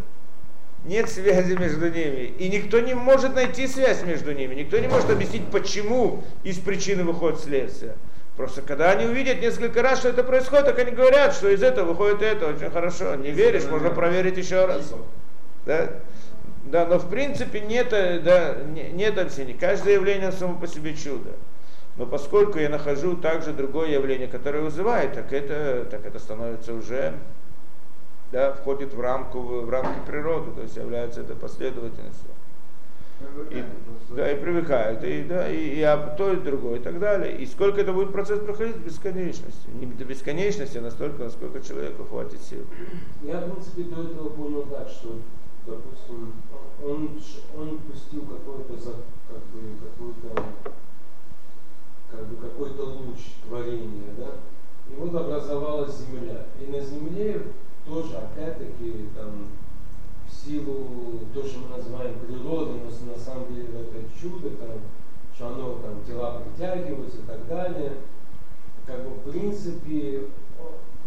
Нет 0.89 1.11
связи 1.11 1.53
между 1.53 1.91
ними. 1.91 2.33
И 2.39 2.49
никто 2.49 2.81
не 2.81 2.95
может 2.95 3.35
найти 3.35 3.67
связь 3.67 4.03
между 4.05 4.33
ними. 4.33 4.55
Никто 4.55 4.79
не 4.79 4.89
может 4.89 5.11
объяснить, 5.11 5.47
почему 5.51 6.25
из 6.45 6.59
причины 6.59 7.05
выходит 7.05 7.41
следствие. 7.41 7.95
Просто 8.39 8.63
когда 8.63 8.93
они 8.93 9.05
увидят 9.05 9.43
несколько 9.43 9.83
раз, 9.83 9.99
что 9.99 10.09
это 10.09 10.25
происходит, 10.25 10.65
так 10.65 10.79
они 10.79 10.93
говорят, 10.93 11.35
что 11.35 11.51
из 11.51 11.63
этого 11.63 11.91
выходит 11.91 12.23
это. 12.23 12.47
Очень 12.47 12.71
хорошо. 12.71 13.17
Не 13.17 13.33
веришь, 13.33 13.67
можно 13.67 13.91
проверить 13.91 14.39
еще 14.39 14.65
раз. 14.65 14.95
Да? 15.67 15.91
Да, 16.65 16.87
но 16.87 16.99
в 16.99 17.11
принципе 17.11 17.61
нет, 17.61 17.93
э, 17.93 18.21
да, 18.21 18.57
не- 18.73 18.89
нет 18.89 19.19
объяснений. 19.19 19.57
Каждое 19.61 19.95
явление 19.95 20.33
само 20.33 20.59
по 20.59 20.67
себе 20.67 20.95
чудо. 20.95 21.33
Но 21.99 22.07
поскольку 22.07 22.59
я 22.59 22.71
нахожу 22.71 23.15
также 23.15 23.53
другое 23.53 23.91
явление, 23.91 24.29
которое 24.29 24.61
вызывает, 24.61 25.13
так 25.13 25.35
это, 25.35 25.87
так 25.91 26.07
это 26.07 26.19
становится 26.19 26.73
уже, 26.73 27.13
да, 28.33 28.53
входит 28.53 28.93
в 28.95 29.01
рамку, 29.01 29.41
в 29.41 29.71
рамки 29.71 29.99
природы, 30.07 30.51
то 30.53 30.63
есть 30.63 30.77
является 30.77 31.21
это 31.21 31.35
последовательностью. 31.35 32.31
И, 33.51 33.65
да, 34.11 34.31
и 34.31 34.41
привыкают, 34.41 35.03
и, 35.03 35.25
да, 35.25 35.51
и, 35.51 35.57
и 35.57 35.83
об 35.83 36.17
то, 36.17 36.33
и 36.33 36.37
другое, 36.37 36.79
и 36.79 36.83
так 36.83 37.01
далее. 37.01 37.37
И 37.37 37.47
сколько 37.47 37.81
это 37.81 37.93
будет 37.93 38.13
процесс 38.13 38.39
проходить 38.39 38.77
в 38.77 38.85
бесконечности. 38.85 39.69
Не 39.75 39.87
до 39.87 40.05
бесконечности, 40.05 40.79
а 40.79 40.83
настолько, 40.83 41.25
насколько 41.25 41.61
человеку 41.61 42.05
хватит 42.05 42.41
сил. 42.43 42.65
Я, 43.23 43.41
в 43.41 43.51
принципе, 43.51 43.83
до 43.95 44.03
этого 44.05 44.29
понял 44.29 44.63
так, 44.71 44.89
что, 44.89 45.19
допустим, 45.67 46.33
он, 46.85 47.19
он 47.57 47.79
пустил 47.79 48.23
какой-то, 48.23 48.75
как 49.29 49.43
бы, 49.53 49.61
какой-то, 49.83 50.45
как 52.13 52.27
бы, 52.27 52.37
какой-то 52.37 52.83
луч 52.85 53.19
творения, 53.49 54.15
да, 54.17 54.31
и 54.91 54.95
вот 54.97 55.13
образовалась 55.15 55.97
Земля. 55.97 56.47
И 56.61 56.71
на 56.71 56.81
Земле 56.81 57.43
тоже, 57.89 58.17
опять-таки, 58.17 59.09
там, 59.17 59.47
в 60.29 60.33
силу, 60.33 61.21
то, 61.35 61.43
что 61.45 61.61
мы 61.61 61.77
называем 61.77 62.19
природой, 62.21 62.75
но 62.81 63.13
на 63.13 63.19
самом 63.19 63.55
деле 63.55 63.69
это 63.81 64.21
чудо, 64.21 64.51
там, 64.51 64.71
что 65.35 65.49
оно, 65.49 65.79
там, 65.79 66.05
тела 66.07 66.41
притягиваются 66.41 67.19
и 67.19 67.23
так 67.23 67.47
далее, 67.49 67.93
как 68.87 69.03
бы, 69.05 69.11
в 69.11 69.31
принципе, 69.31 70.25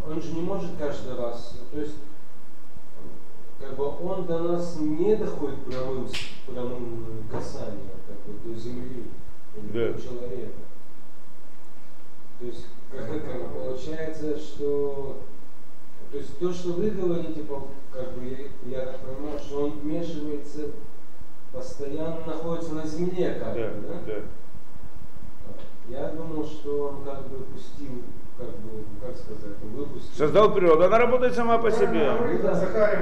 он 0.08 0.22
же 0.22 0.34
не 0.34 0.42
может 0.42 0.72
каждый 0.78 1.16
раз, 1.16 1.56
то 1.72 1.80
есть, 1.80 1.96
как 3.60 3.76
бы 3.76 3.86
он 3.86 4.26
до 4.26 4.40
нас 4.40 4.78
не 4.80 5.16
доходит 5.16 5.64
прямым, 5.66 6.08
прямым 6.48 7.24
касанием, 7.32 7.90
как 8.08 8.18
бы, 8.36 8.54
до 8.54 8.60
земли 8.60 9.06
или 9.56 9.68
Да. 9.72 9.94
до 9.94 10.02
человека. 10.02 10.60
То 12.40 12.46
есть, 12.48 12.66
как, 12.92 13.08
как 13.08 13.54
получается, 13.54 14.38
что 14.40 15.22
то 16.12 16.18
есть 16.18 16.38
то, 16.40 16.52
что 16.52 16.74
вы 16.74 16.90
говорите, 16.90 17.44
как 17.94 18.12
бы 18.14 18.26
я, 18.26 18.80
я 18.80 18.86
так 18.86 18.98
понимаю, 19.00 19.40
что 19.40 19.66
он 19.66 19.72
вмешивается, 19.80 20.72
постоянно 21.54 22.18
находится 22.26 22.74
на 22.74 22.86
земле, 22.86 23.38
как 23.40 23.54
Да, 23.54 23.68
бы, 23.70 23.88
да? 23.88 23.94
да. 24.08 24.14
Я 25.90 26.08
думал, 26.10 26.46
что 26.46 26.90
он 26.90 27.06
как 27.06 27.28
бы 27.28 27.38
пустил, 27.46 28.04
как 28.38 28.48
бы, 28.48 28.84
как 29.02 29.16
сказать, 29.18 29.58
выпустил. 29.62 30.14
Создал 30.16 30.54
природу, 30.54 30.84
она 30.84 30.98
работает 30.98 31.34
сама 31.34 31.58
по 31.58 31.72
себе. 31.72 32.12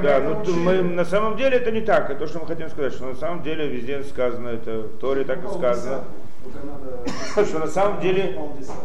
Да, 0.04 0.20
ну 0.22 0.44
то 0.44 0.52
мы, 0.52 0.82
на 0.82 1.06
самом 1.06 1.36
деле 1.36 1.58
это 1.58 1.72
не 1.72 1.82
так, 1.82 2.10
это 2.10 2.20
то, 2.20 2.28
что 2.28 2.40
мы 2.40 2.46
хотим 2.48 2.70
сказать, 2.70 2.94
что 2.94 3.06
на 3.06 3.16
самом 3.16 3.42
деле 3.42 3.68
везде 3.68 4.04
сказано, 4.04 4.50
это 4.50 4.82
в 4.82 4.98
Торе 5.00 5.24
так 5.24 5.44
и 5.44 5.48
сказано. 5.48 6.04
Что 7.46 7.60
на 7.60 7.68
самом 7.68 8.02
деле 8.02 8.38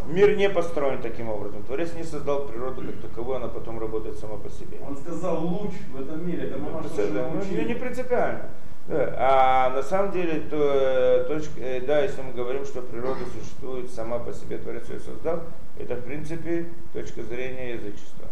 мир 0.07 0.37
не 0.37 0.49
построен 0.51 1.01
таким 1.01 1.29
образом. 1.29 1.63
Творец 1.63 1.95
не 1.95 2.03
создал 2.05 2.47
природу 2.47 2.83
как 2.83 3.11
таковую, 3.11 3.37
она 3.37 3.49
потом 3.49 3.79
работает 3.81 4.19
сама 4.19 4.37
по 4.37 4.49
себе. 4.51 4.79
Он 4.87 4.97
сказал 4.97 5.45
луч 5.45 5.73
в 5.93 6.01
этом 6.01 6.27
мире, 6.27 6.49
это 6.49 6.59
мама 6.59 6.83
что 6.83 7.07
Да, 7.13 7.31
ну, 7.33 7.41
учили. 7.41 7.65
не, 7.65 7.75
принципиально. 7.75 8.51
Да. 8.87 9.15
А 9.17 9.71
на 9.71 9.83
самом 9.83 10.13
деле, 10.13 10.41
то, 10.41 10.57
э, 10.57 11.25
точка, 11.27 11.59
э, 11.59 11.81
да, 11.81 12.03
если 12.03 12.21
мы 12.21 12.33
говорим, 12.33 12.67
что 12.67 12.83
природа 12.83 13.21
существует 13.33 13.91
сама 13.91 14.19
по 14.19 14.33
себе, 14.33 14.59
Творец 14.59 14.89
ее 14.91 15.01
создал, 15.01 15.41
это 15.79 15.95
в 15.95 16.03
принципе 16.03 16.67
точка 16.93 17.23
зрения 17.23 17.75
язычества. 17.75 18.29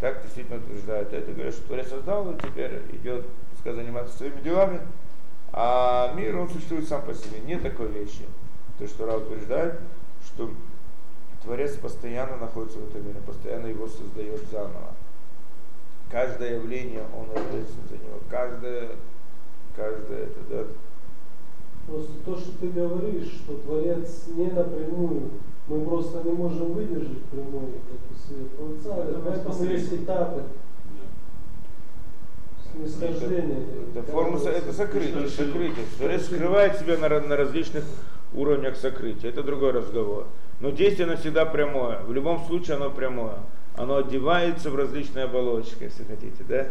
Так 0.00 0.22
действительно 0.22 0.58
утверждают. 0.58 1.12
Это 1.12 1.32
говорят, 1.32 1.54
что 1.54 1.66
Творец 1.66 1.88
создал, 1.88 2.30
и 2.30 2.38
теперь 2.38 2.80
идет, 2.94 3.26
пускай 3.52 3.74
заниматься 3.74 4.16
своими 4.16 4.40
делами, 4.40 4.80
а 5.52 6.14
мир, 6.14 6.38
он 6.38 6.48
существует 6.48 6.88
сам 6.88 7.02
по 7.02 7.14
себе. 7.14 7.40
Нет 7.46 7.62
такой 7.62 7.88
вещи. 7.88 8.24
То, 8.78 8.86
что 8.86 9.06
Ра 9.06 9.16
утверждает, 9.16 9.80
что 10.24 10.50
Творец 11.42 11.76
постоянно 11.76 12.36
находится 12.36 12.78
в 12.78 12.88
этом 12.88 13.06
мире, 13.06 13.20
постоянно 13.26 13.66
его 13.66 13.86
создает 13.86 14.40
заново. 14.50 14.94
Каждое 16.10 16.56
явление, 16.56 17.04
он 17.16 17.30
ответственен 17.30 17.88
за 17.88 17.94
него. 17.96 18.18
Каждое, 18.30 18.90
каждое 19.76 20.24
это, 20.24 20.40
да. 20.48 20.64
Просто 21.86 22.12
то, 22.24 22.36
что 22.36 22.52
ты 22.58 22.68
говоришь, 22.68 23.32
что 23.32 23.56
Творец 23.58 24.26
не 24.28 24.46
напрямую, 24.46 25.30
мы 25.66 25.84
просто 25.84 26.22
не 26.22 26.32
можем 26.32 26.72
выдержать 26.72 27.24
прямой 27.24 27.72
как 27.72 27.98
бы, 27.98 28.16
свет 28.26 28.56
Творца, 28.56 29.04
Это 29.04 29.18
поэтому 29.18 29.64
есть 29.64 29.92
этапы 29.92 30.42
Это, 33.94 34.10
форма, 34.10 34.38
это 34.38 34.72
сокрытие, 34.72 35.28
сокрытие. 35.28 35.84
Творец 35.98 36.24
скрывает 36.26 36.78
себя 36.78 36.96
на, 36.98 37.20
на 37.20 37.36
различных 37.36 37.84
уровнях 38.34 38.76
сокрытия. 38.76 39.30
Это 39.30 39.42
другой 39.42 39.72
разговор. 39.72 40.26
Но 40.60 40.70
действие 40.70 41.06
оно 41.06 41.16
всегда 41.16 41.44
прямое. 41.44 42.00
В 42.02 42.12
любом 42.12 42.44
случае 42.46 42.76
оно 42.76 42.90
прямое. 42.90 43.36
Оно 43.76 43.96
одевается 43.96 44.70
в 44.70 44.76
различные 44.76 45.24
оболочки, 45.24 45.84
если 45.84 46.04
хотите, 46.04 46.44
да? 46.48 46.68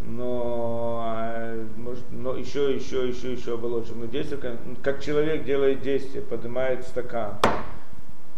Но, 0.00 1.02
а, 1.04 1.64
может, 1.76 2.04
но 2.10 2.36
еще, 2.36 2.72
еще, 2.74 3.08
еще, 3.08 3.32
еще 3.32 3.54
оболочек. 3.54 3.96
Но 3.96 4.06
действие, 4.06 4.40
как- 4.40 4.58
как 4.82 5.02
человек 5.02 5.44
делает 5.44 5.82
действие, 5.82 6.22
поднимает 6.22 6.84
стакан. 6.84 7.34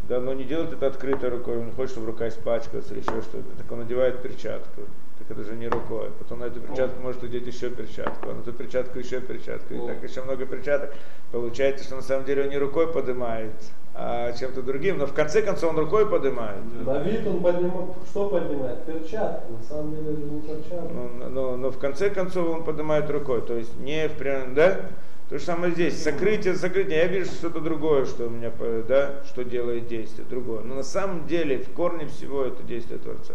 Да, 0.08 0.20
но 0.20 0.32
не 0.32 0.44
делает 0.44 0.72
это 0.72 0.86
открытой 0.86 1.28
рукой, 1.28 1.58
он 1.58 1.66
не 1.66 1.72
хочет, 1.72 1.92
чтобы 1.92 2.08
рука 2.08 2.28
испачкалась 2.28 2.90
или 2.90 2.98
еще 3.00 3.22
что-то. 3.22 3.44
Так 3.58 3.70
он 3.70 3.80
надевает 3.80 4.22
перчатку. 4.22 4.82
Это 5.30 5.44
же 5.44 5.54
не 5.54 5.68
рукой. 5.68 6.08
Потом 6.18 6.40
на 6.40 6.44
эту 6.44 6.60
перчатку 6.60 7.00
может 7.02 7.22
одеть 7.22 7.46
еще 7.46 7.70
перчатку, 7.70 8.30
а 8.30 8.34
на 8.34 8.40
эту 8.40 8.52
перчатку 8.52 8.98
еще 8.98 9.20
перчатку. 9.20 9.74
И 9.74 9.78
так 9.86 10.02
еще 10.02 10.22
много 10.22 10.44
перчаток. 10.44 10.92
Получается, 11.30 11.84
что 11.84 11.96
на 11.96 12.02
самом 12.02 12.24
деле 12.24 12.42
он 12.44 12.48
не 12.50 12.58
рукой 12.58 12.92
поднимает, 12.92 13.52
а 13.94 14.32
чем-то 14.32 14.62
другим. 14.62 14.98
Но 14.98 15.06
в 15.06 15.12
конце 15.12 15.42
концов 15.42 15.70
он 15.70 15.78
рукой 15.78 16.08
поднимает. 16.10 16.58
На 16.84 16.98
вид 16.98 17.24
он 17.28 17.40
поднимает, 17.42 17.90
что 18.10 18.28
поднимает? 18.28 18.84
Перчатки, 18.84 19.52
на 19.52 19.62
самом 19.62 19.94
деле 19.94 20.12
это 20.12 20.20
не 20.22 20.40
перчатки. 20.40 20.92
Но, 20.92 21.28
но- 21.28 21.56
но 21.56 21.70
в 21.70 21.78
конце 21.78 22.10
концов 22.10 22.48
он 22.48 22.64
поднимает 22.64 23.08
рукой. 23.10 23.40
То 23.42 23.54
есть 23.54 23.78
не 23.78 24.08
в 24.08 24.12
прям, 24.14 24.54
да? 24.54 24.80
То 25.28 25.38
же 25.38 25.44
самое 25.44 25.72
здесь. 25.72 26.02
Сокрытие, 26.02 26.56
сокрытие. 26.56 26.98
Я 26.98 27.06
вижу 27.06 27.30
что-то 27.30 27.60
другое, 27.60 28.04
что 28.04 28.26
у 28.26 28.30
меня, 28.30 28.50
да, 28.88 29.22
что 29.26 29.44
делает 29.44 29.86
действие 29.86 30.26
другое. 30.28 30.62
Но 30.62 30.74
на 30.74 30.82
самом 30.82 31.28
деле 31.28 31.58
в 31.58 31.70
корне 31.72 32.06
всего 32.06 32.42
это 32.42 32.64
действие 32.64 32.98
Творца. 32.98 33.34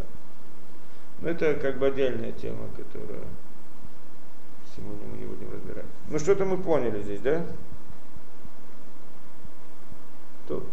Но 1.22 1.30
это 1.30 1.55
как 1.55 1.78
бы 1.78 1.88
отдельная 1.88 2.32
тема, 2.32 2.68
которую 2.76 3.24
сегодня 4.76 5.07
мы 5.07 5.18
не 5.18 5.26
будем 5.26 5.51
разбирать. 5.51 5.86
Ну 6.09 6.20
что-то 6.20 6.45
мы 6.45 6.57
поняли 6.57 7.01
здесь, 7.01 7.22
да? 7.22 7.45
То 10.47 10.63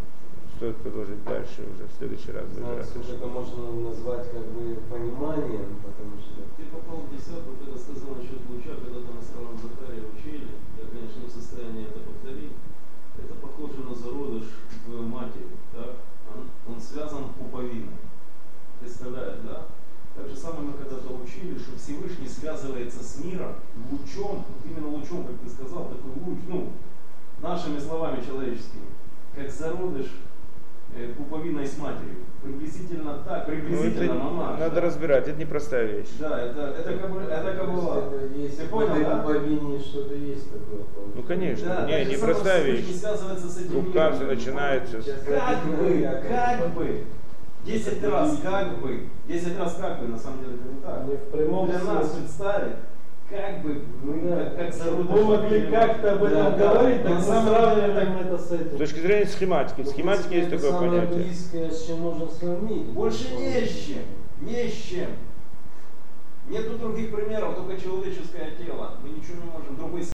стоит 0.57 0.77
продолжить 0.77 1.23
дальше 1.23 1.63
уже 1.73 1.87
в 1.87 1.97
следующий 1.97 2.31
раз. 2.31 2.45
Знаю, 2.51 2.77
разбираться. 2.77 2.91
сколько 2.91 3.13
это 3.13 3.27
можно 3.27 3.89
назвать 3.89 4.31
как 4.31 4.45
бы 4.51 4.75
пониманием, 4.89 5.75
потому 5.83 6.15
что 6.19 6.43
Ты 6.57 6.63
попал 6.71 7.03
в 7.03 7.11
десятку, 7.11 7.55
когда 7.59 7.77
сказал 7.77 8.15
насчет 8.15 8.39
луча, 8.49 8.75
когда 8.79 8.99
там 9.01 9.15
на 9.15 9.21
самом 9.21 9.57
Захаре 9.57 10.03
учили, 10.07 10.47
я, 10.79 10.85
конечно, 10.87 11.19
не 11.19 11.27
в 11.27 11.31
состоянии 11.31 11.87
это 11.87 11.99
повторить. 11.99 12.53
Это 13.17 13.33
похоже 13.35 13.83
на 13.83 13.95
зародыш 13.95 14.47
в 14.87 15.01
матери, 15.07 15.51
так? 15.73 15.95
Он, 16.31 16.73
он 16.73 16.81
связан 16.81 17.33
пуповиной. 17.37 17.99
Представляешь, 18.79 19.39
да? 19.43 19.67
Так 20.15 20.27
же 20.29 20.35
самое 20.35 20.61
мы 20.67 20.73
когда-то 20.73 21.11
учили, 21.13 21.57
что 21.57 21.75
Всевышний 21.77 22.27
связывается 22.27 23.03
с 23.03 23.23
миром 23.23 23.55
лучом, 23.91 24.45
вот 24.47 24.61
именно 24.65 24.87
лучом, 24.87 25.25
как 25.25 25.35
ты 25.43 25.49
сказал, 25.49 25.85
такой 25.89 26.11
луч, 26.23 26.39
ну, 26.47 26.69
нашими 27.41 27.79
словами 27.79 28.23
человеческими, 28.23 28.85
как 29.35 29.49
зародыш 29.49 30.07
э, 30.95 31.13
пуповиной 31.17 31.65
с 31.65 31.77
матерью. 31.79 32.17
Приблизительно 32.43 33.19
так, 33.25 33.47
Ну, 33.47 33.53
приблизительно 33.53 34.03
это 34.03 34.13
мамаш. 34.15 34.59
надо 34.59 34.75
да. 34.75 34.81
разбирать, 34.81 35.27
это 35.29 35.39
непростая 35.39 35.85
вещь. 35.85 36.09
Да, 36.19 36.39
это, 36.41 36.59
это, 36.77 36.97
как 36.97 37.11
бы, 37.11 37.21
это 37.21 37.53
как. 37.55 38.13
Это 38.13 38.35
есть 38.35 38.57
Ты 38.57 38.67
понял, 38.67 38.95
да? 39.03 39.17
пуповине 39.23 39.79
что-то 39.79 40.13
есть 40.13 40.51
такое. 40.51 40.81
Ну, 41.15 41.23
конечно. 41.23 41.65
Да, 41.67 41.85
не, 41.87 42.05
непростая 42.13 42.63
вещь. 42.65 42.81
Всевышний 42.83 42.99
связывается 42.99 43.49
с 43.49 43.57
этим 43.57 43.75
Рукав 43.85 44.13
миром. 44.13 44.15
все 44.15 44.25
начинается. 44.35 44.97
Как 45.25 45.65
бы, 45.65 46.19
как 46.27 46.73
бы. 46.75 47.03
Десять 47.65 48.03
раз 48.03 48.39
как 48.43 48.79
бы. 48.81 49.07
Десять 49.27 49.57
раз 49.57 49.75
как 49.79 49.99
бы, 50.01 50.07
на 50.09 50.17
самом 50.19 50.39
деле 50.43 50.55
это 50.55 50.73
не 50.73 50.81
так. 50.81 51.05
Не 51.07 51.15
в 51.15 51.31
прямом 51.31 51.69
Для 51.69 51.79
нас 51.79 52.09
представить, 52.09 52.75
как 53.29 53.61
бы, 53.63 53.81
ну, 54.03 54.29
Да. 54.29 54.35
как, 54.45 54.57
как 54.57 54.73
зародыш. 54.73 55.07
Мы 55.09 55.23
могли 55.23 55.71
как-то 55.71 56.11
об 56.13 56.23
этом 56.23 56.57
Да, 56.57 56.73
говорить, 56.73 57.03
На 57.03 57.09
так 57.09 57.19
мы 57.19 57.21
самом 57.25 57.45
деле, 57.45 57.55
сравниваем 57.57 58.17
это 58.17 58.37
с 58.37 58.49
С 58.49 58.51
этим. 58.51 58.77
точки 58.77 58.99
зрения 58.99 59.25
схематики. 59.27 59.81
В 59.81 59.87
схематике 59.87 60.37
есть 60.39 60.49
такое 60.49 60.71
самое 60.71 60.91
понятие. 61.01 61.23
близкое, 61.23 61.71
с 61.71 61.85
чем 61.87 61.99
можно 62.01 62.27
сравнить. 62.29 62.85
Больше 62.87 63.33
не 63.35 63.65
с 63.65 63.85
чем. 63.85 64.01
Не 64.41 64.67
с 64.67 64.73
чем. 64.73 65.07
Нету 66.49 66.77
других 66.77 67.15
примеров, 67.15 67.55
только 67.55 67.81
человеческое 67.81 68.51
тело. 68.57 68.95
Мы 69.01 69.09
ничего 69.11 69.35
не 69.45 69.49
можем 69.49 69.77